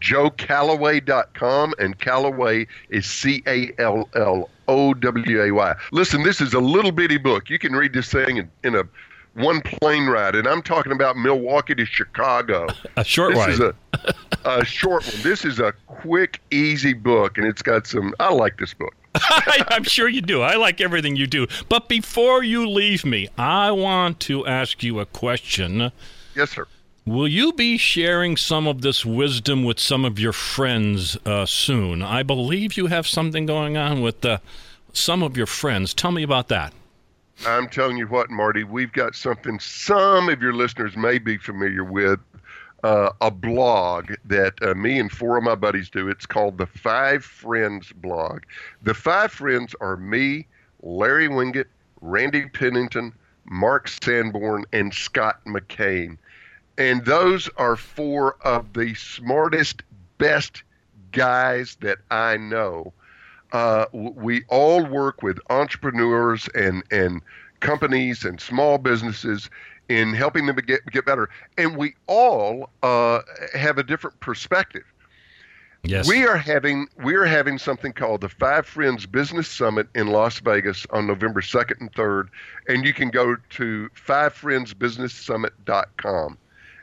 joecalloway.com, 0.00 1.74
and 1.78 1.98
Calloway 1.98 2.66
is 2.88 3.06
C 3.06 3.42
A 3.46 3.72
L 3.78 4.08
L 4.14 4.50
O 4.68 4.94
W 4.94 5.42
A 5.42 5.50
Y. 5.50 5.74
Listen, 5.92 6.22
this 6.22 6.40
is 6.40 6.54
a 6.54 6.60
little 6.60 6.92
bitty 6.92 7.18
book. 7.18 7.50
You 7.50 7.58
can 7.58 7.72
read 7.72 7.92
this 7.92 8.10
thing 8.10 8.38
in, 8.38 8.50
in 8.62 8.74
a 8.74 8.84
one 9.34 9.60
plane 9.62 10.06
ride, 10.06 10.34
and 10.34 10.46
I'm 10.46 10.62
talking 10.62 10.92
about 10.92 11.16
Milwaukee 11.16 11.74
to 11.74 11.84
Chicago. 11.84 12.68
A 12.96 13.04
short 13.04 13.34
this 13.34 13.38
ride. 13.38 13.50
Is 13.50 13.60
a, 13.60 13.74
a 14.44 14.64
short 14.64 15.04
one. 15.04 15.22
This 15.22 15.44
is 15.44 15.58
a 15.58 15.72
quick, 15.86 16.40
easy 16.52 16.92
book, 16.92 17.36
and 17.36 17.46
it's 17.46 17.62
got 17.62 17.86
some. 17.86 18.14
I 18.20 18.32
like 18.32 18.58
this 18.58 18.74
book. 18.74 18.94
I'm 19.14 19.84
sure 19.84 20.08
you 20.08 20.20
do. 20.20 20.42
I 20.42 20.54
like 20.56 20.80
everything 20.80 21.16
you 21.16 21.26
do. 21.26 21.46
But 21.68 21.88
before 21.88 22.42
you 22.42 22.68
leave 22.68 23.04
me, 23.04 23.28
I 23.38 23.70
want 23.70 24.20
to 24.20 24.46
ask 24.46 24.82
you 24.82 25.00
a 25.00 25.06
question. 25.06 25.92
Yes, 26.34 26.50
sir. 26.50 26.66
Will 27.06 27.28
you 27.28 27.52
be 27.52 27.76
sharing 27.76 28.34
some 28.38 28.66
of 28.66 28.80
this 28.80 29.04
wisdom 29.04 29.62
with 29.62 29.78
some 29.78 30.06
of 30.06 30.18
your 30.18 30.32
friends 30.32 31.18
uh, 31.26 31.44
soon? 31.44 32.00
I 32.00 32.22
believe 32.22 32.78
you 32.78 32.86
have 32.86 33.06
something 33.06 33.44
going 33.44 33.76
on 33.76 34.00
with 34.00 34.24
uh, 34.24 34.38
some 34.94 35.22
of 35.22 35.36
your 35.36 35.46
friends. 35.46 35.92
Tell 35.92 36.12
me 36.12 36.22
about 36.22 36.48
that. 36.48 36.72
I'm 37.46 37.68
telling 37.68 37.98
you 37.98 38.06
what, 38.06 38.30
Marty, 38.30 38.64
we've 38.64 38.92
got 38.92 39.14
something 39.14 39.58
some 39.58 40.30
of 40.30 40.40
your 40.40 40.54
listeners 40.54 40.96
may 40.96 41.18
be 41.18 41.36
familiar 41.36 41.84
with. 41.84 42.20
Uh, 42.82 43.10
a 43.22 43.30
blog 43.30 44.12
that 44.26 44.52
uh, 44.60 44.74
me 44.74 44.98
and 44.98 45.10
four 45.10 45.38
of 45.38 45.44
my 45.44 45.54
buddies 45.54 45.88
do. 45.88 46.08
It's 46.08 46.26
called 46.26 46.58
the 46.58 46.66
Five 46.66 47.24
Friends 47.24 47.92
blog. 47.92 48.42
The 48.82 48.92
Five 48.92 49.32
Friends 49.32 49.74
are 49.80 49.96
me, 49.96 50.46
Larry 50.82 51.28
Winget, 51.28 51.64
Randy 52.02 52.46
Pennington, 52.46 53.14
Mark 53.46 53.88
Sanborn, 53.88 54.64
and 54.74 54.92
Scott 54.92 55.40
McKain. 55.46 56.18
And 56.76 57.04
those 57.04 57.48
are 57.56 57.76
four 57.76 58.36
of 58.42 58.72
the 58.72 58.94
smartest, 58.94 59.84
best 60.18 60.64
guys 61.12 61.76
that 61.80 61.98
I 62.10 62.36
know. 62.36 62.92
Uh, 63.52 63.86
we 63.92 64.42
all 64.48 64.84
work 64.84 65.22
with 65.22 65.38
entrepreneurs 65.50 66.48
and, 66.54 66.82
and 66.90 67.22
companies 67.60 68.24
and 68.24 68.40
small 68.40 68.78
businesses 68.78 69.48
in 69.88 70.14
helping 70.14 70.46
them 70.46 70.56
get, 70.56 70.84
get 70.86 71.06
better. 71.06 71.30
And 71.56 71.76
we 71.76 71.94
all 72.08 72.70
uh, 72.82 73.20
have 73.54 73.78
a 73.78 73.84
different 73.84 74.18
perspective. 74.18 74.82
Yes. 75.84 76.08
We 76.08 76.26
are 76.26 76.38
having 76.38 76.88
we 77.04 77.14
are 77.14 77.26
having 77.26 77.58
something 77.58 77.92
called 77.92 78.22
the 78.22 78.30
Five 78.30 78.66
Friends 78.66 79.04
Business 79.04 79.46
Summit 79.46 79.86
in 79.94 80.06
Las 80.06 80.40
Vegas 80.40 80.86
on 80.88 81.06
November 81.06 81.42
2nd 81.42 81.78
and 81.78 81.92
3rd, 81.92 82.28
and 82.68 82.86
you 82.86 82.94
can 82.94 83.10
go 83.10 83.36
to 83.50 83.90
fivefriendsbusinesssummit.com 83.94 86.38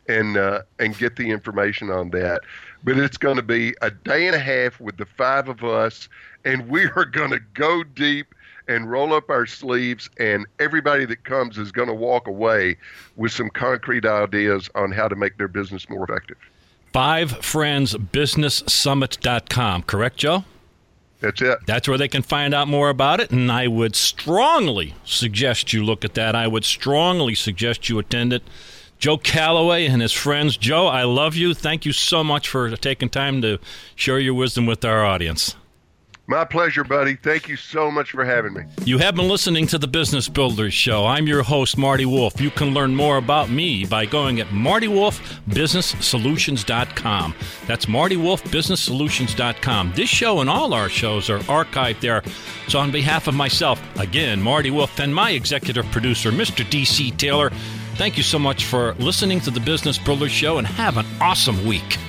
and 0.08 0.38
uh, 0.38 0.62
and 0.80 0.98
get 0.98 1.16
the 1.16 1.30
information 1.30 1.90
on 1.90 2.10
that. 2.12 2.42
But 2.84 2.98
it's 2.98 3.18
going 3.18 3.36
to 3.36 3.44
be 3.44 3.74
a 3.82 3.92
day 3.92 4.28
and 4.28 4.36
a 4.36 4.40
half 4.40 4.80
with 4.80 4.98
the 4.98 5.06
five 5.06 5.48
of 5.48 5.64
us, 5.64 6.10
and 6.46 6.68
we 6.68 6.86
are 6.96 7.06
going 7.06 7.32
to 7.32 7.40
go 7.54 7.84
deep 7.84 8.34
and 8.68 8.90
roll 8.90 9.14
up 9.14 9.30
our 9.30 9.46
sleeves, 9.46 10.10
and 10.20 10.46
everybody 10.60 11.06
that 11.06 11.24
comes 11.24 11.58
is 11.58 11.72
going 11.72 11.88
to 11.88 11.94
walk 11.94 12.28
away 12.28 12.78
with 13.16 13.32
some 13.32 13.50
concrete 13.50 14.06
ideas 14.06 14.70
on 14.76 14.92
how 14.92 15.08
to 15.08 15.16
make 15.16 15.38
their 15.38 15.48
business 15.48 15.90
more 15.90 16.04
effective. 16.04 16.38
FiveFriendsBusinessSummit.com, 16.94 19.84
correct, 19.84 20.18
Joe? 20.18 20.44
That's 21.22 21.42
it. 21.42 21.60
That's 21.68 21.88
where 21.88 21.98
they 21.98 22.08
can 22.08 22.24
find 22.24 22.54
out 22.54 22.68
more 22.68 22.90
about 22.90 23.20
it, 23.20 23.32
and 23.32 23.52
I 23.52 23.68
would 23.68 23.96
strongly 23.96 24.96
suggest 25.06 25.72
you 25.72 25.84
look 25.84 26.04
at 26.04 26.16
that. 26.16 26.36
I 26.36 26.48
would 26.48 26.66
strongly 26.66 27.36
suggest 27.36 27.90
you 27.90 28.00
attend 28.00 28.34
it. 28.34 28.44
Joe 29.02 29.18
Calloway 29.18 29.88
and 29.88 30.00
his 30.00 30.12
friends. 30.12 30.56
Joe, 30.56 30.86
I 30.86 31.06
love 31.06 31.36
you. 31.36 31.56
Thank 31.56 31.88
you 31.88 31.92
so 31.92 32.24
much 32.24 32.48
for 32.48 32.70
taking 32.78 33.10
time 33.10 33.42
to 33.42 33.58
share 33.96 34.20
your 34.20 34.36
wisdom 34.36 34.68
with 34.68 34.86
our 34.86 35.04
audience. 35.04 35.56
My 36.28 36.46
pleasure, 36.46 36.84
buddy. 36.84 37.16
Thank 37.16 37.50
you 37.50 37.56
so 37.56 37.90
much 37.90 38.12
for 38.12 38.24
having 38.24 38.54
me. 38.54 38.62
You 38.86 39.00
have 39.00 39.16
been 39.16 39.28
listening 39.28 39.66
to 39.68 39.78
the 39.80 39.88
Business 39.88 40.30
Builders 40.30 40.76
Show. 40.76 41.08
I'm 41.08 41.26
your 41.26 41.42
host, 41.42 41.80
Marty 41.80 42.06
Wolff. 42.06 42.40
You 42.40 42.52
can 42.52 42.76
learn 42.76 42.96
more 42.96 43.18
about 43.18 43.50
me 43.50 43.86
by 43.86 44.06
going 44.06 44.40
at 44.40 44.50
martywolffbusinesssolutions.com. 44.50 47.36
That's 47.66 47.88
martywolffbusinesssolutions.com. 47.88 49.94
This 49.96 50.10
show 50.10 50.42
and 50.42 50.50
all 50.50 50.76
our 50.76 50.90
shows 50.90 51.28
are 51.32 51.40
archived 51.40 52.02
there. 52.02 52.22
So, 52.68 52.78
on 52.78 52.92
behalf 52.92 53.28
of 53.28 53.34
myself, 53.34 53.82
again, 53.98 54.40
Marty 54.40 54.70
Wolff, 54.70 55.00
and 55.00 55.12
my 55.14 55.32
executive 55.32 55.88
producer, 55.88 56.32
Mr. 56.32 56.64
DC 56.64 57.18
Taylor, 57.18 57.52
thank 58.02 58.18
you 58.18 58.24
so 58.24 58.40
much 58.40 58.66
for 58.66 58.96
listening 58.96 59.40
to 59.40 59.52
the 59.52 59.60
Business 59.60 60.00
Builders 60.00 60.32
Show 60.32 60.58
and 60.58 60.66
have 60.66 60.98
an 60.98 61.06
awesome 61.22 61.64
week. 61.68 62.00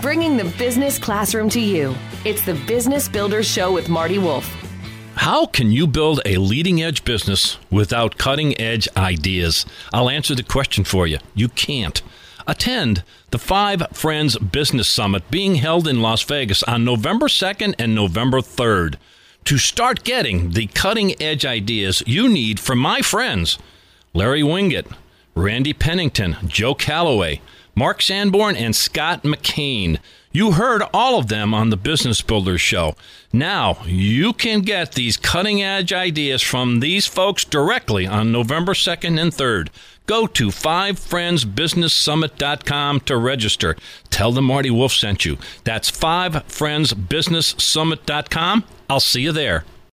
Bringing 0.00 0.36
the 0.36 0.44
business 0.56 1.00
classroom 1.00 1.48
to 1.48 1.58
you. 1.58 1.96
It's 2.24 2.44
the 2.44 2.54
Business 2.68 3.08
Builders 3.08 3.44
Show 3.44 3.72
with 3.72 3.88
Marty 3.88 4.18
Wolff. 4.18 4.46
How 5.16 5.46
can 5.46 5.72
you 5.72 5.88
build 5.88 6.20
a 6.24 6.36
leading 6.36 6.80
edge 6.80 7.02
business 7.04 7.58
without 7.72 8.18
cutting 8.18 8.56
edge 8.60 8.88
ideas? 8.96 9.66
I'll 9.92 10.08
answer 10.08 10.36
the 10.36 10.44
question 10.44 10.84
for 10.84 11.08
you. 11.08 11.18
You 11.34 11.48
can't. 11.48 12.00
Attend 12.46 13.02
the 13.32 13.40
Five 13.40 13.82
Friends 13.92 14.38
Business 14.38 14.88
Summit 14.88 15.28
being 15.28 15.56
held 15.56 15.88
in 15.88 16.02
Las 16.02 16.22
Vegas 16.22 16.62
on 16.62 16.84
November 16.84 17.26
2nd 17.26 17.74
and 17.80 17.96
November 17.96 18.38
3rd. 18.38 18.94
To 19.46 19.58
start 19.58 20.04
getting 20.04 20.50
the 20.50 20.68
cutting 20.68 21.20
edge 21.20 21.44
ideas 21.44 22.04
you 22.06 22.28
need 22.28 22.60
from 22.60 22.78
my 22.78 23.00
friends, 23.00 23.58
Larry 24.14 24.42
Winget, 24.42 24.86
Randy 25.36 25.72
Pennington, 25.74 26.38
Joe 26.46 26.74
Calloway, 26.74 27.42
Mark 27.74 28.00
Sanborn, 28.00 28.56
and 28.56 28.74
Scott 28.74 29.22
McKain. 29.22 29.98
You 30.32 30.52
heard 30.52 30.80
all 30.94 31.18
of 31.18 31.28
them 31.28 31.52
on 31.52 31.68
the 31.68 31.76
Business 31.76 32.22
Builders 32.22 32.62
Show. 32.62 32.96
Now, 33.34 33.76
you 33.84 34.32
can 34.32 34.62
get 34.62 34.92
these 34.92 35.18
cutting 35.18 35.62
edge 35.62 35.92
ideas 35.92 36.40
from 36.40 36.80
these 36.80 37.06
folks 37.06 37.44
directly 37.44 38.06
on 38.06 38.32
November 38.32 38.72
2nd 38.72 39.20
and 39.20 39.30
3rd. 39.30 39.68
Go 40.06 40.26
to 40.26 40.48
fivefriendsbusinesssummit.com 40.48 43.00
to 43.00 43.16
register. 43.18 43.76
Tell 44.08 44.32
them 44.32 44.46
Marty 44.46 44.70
Wolff 44.70 44.92
sent 44.92 45.26
you. 45.26 45.36
That's 45.64 45.90
fivefriendsbusinesssummit.com. 45.90 48.64
I'll 48.88 49.00
see 49.00 49.20
you 49.20 49.32
there. 49.32 49.66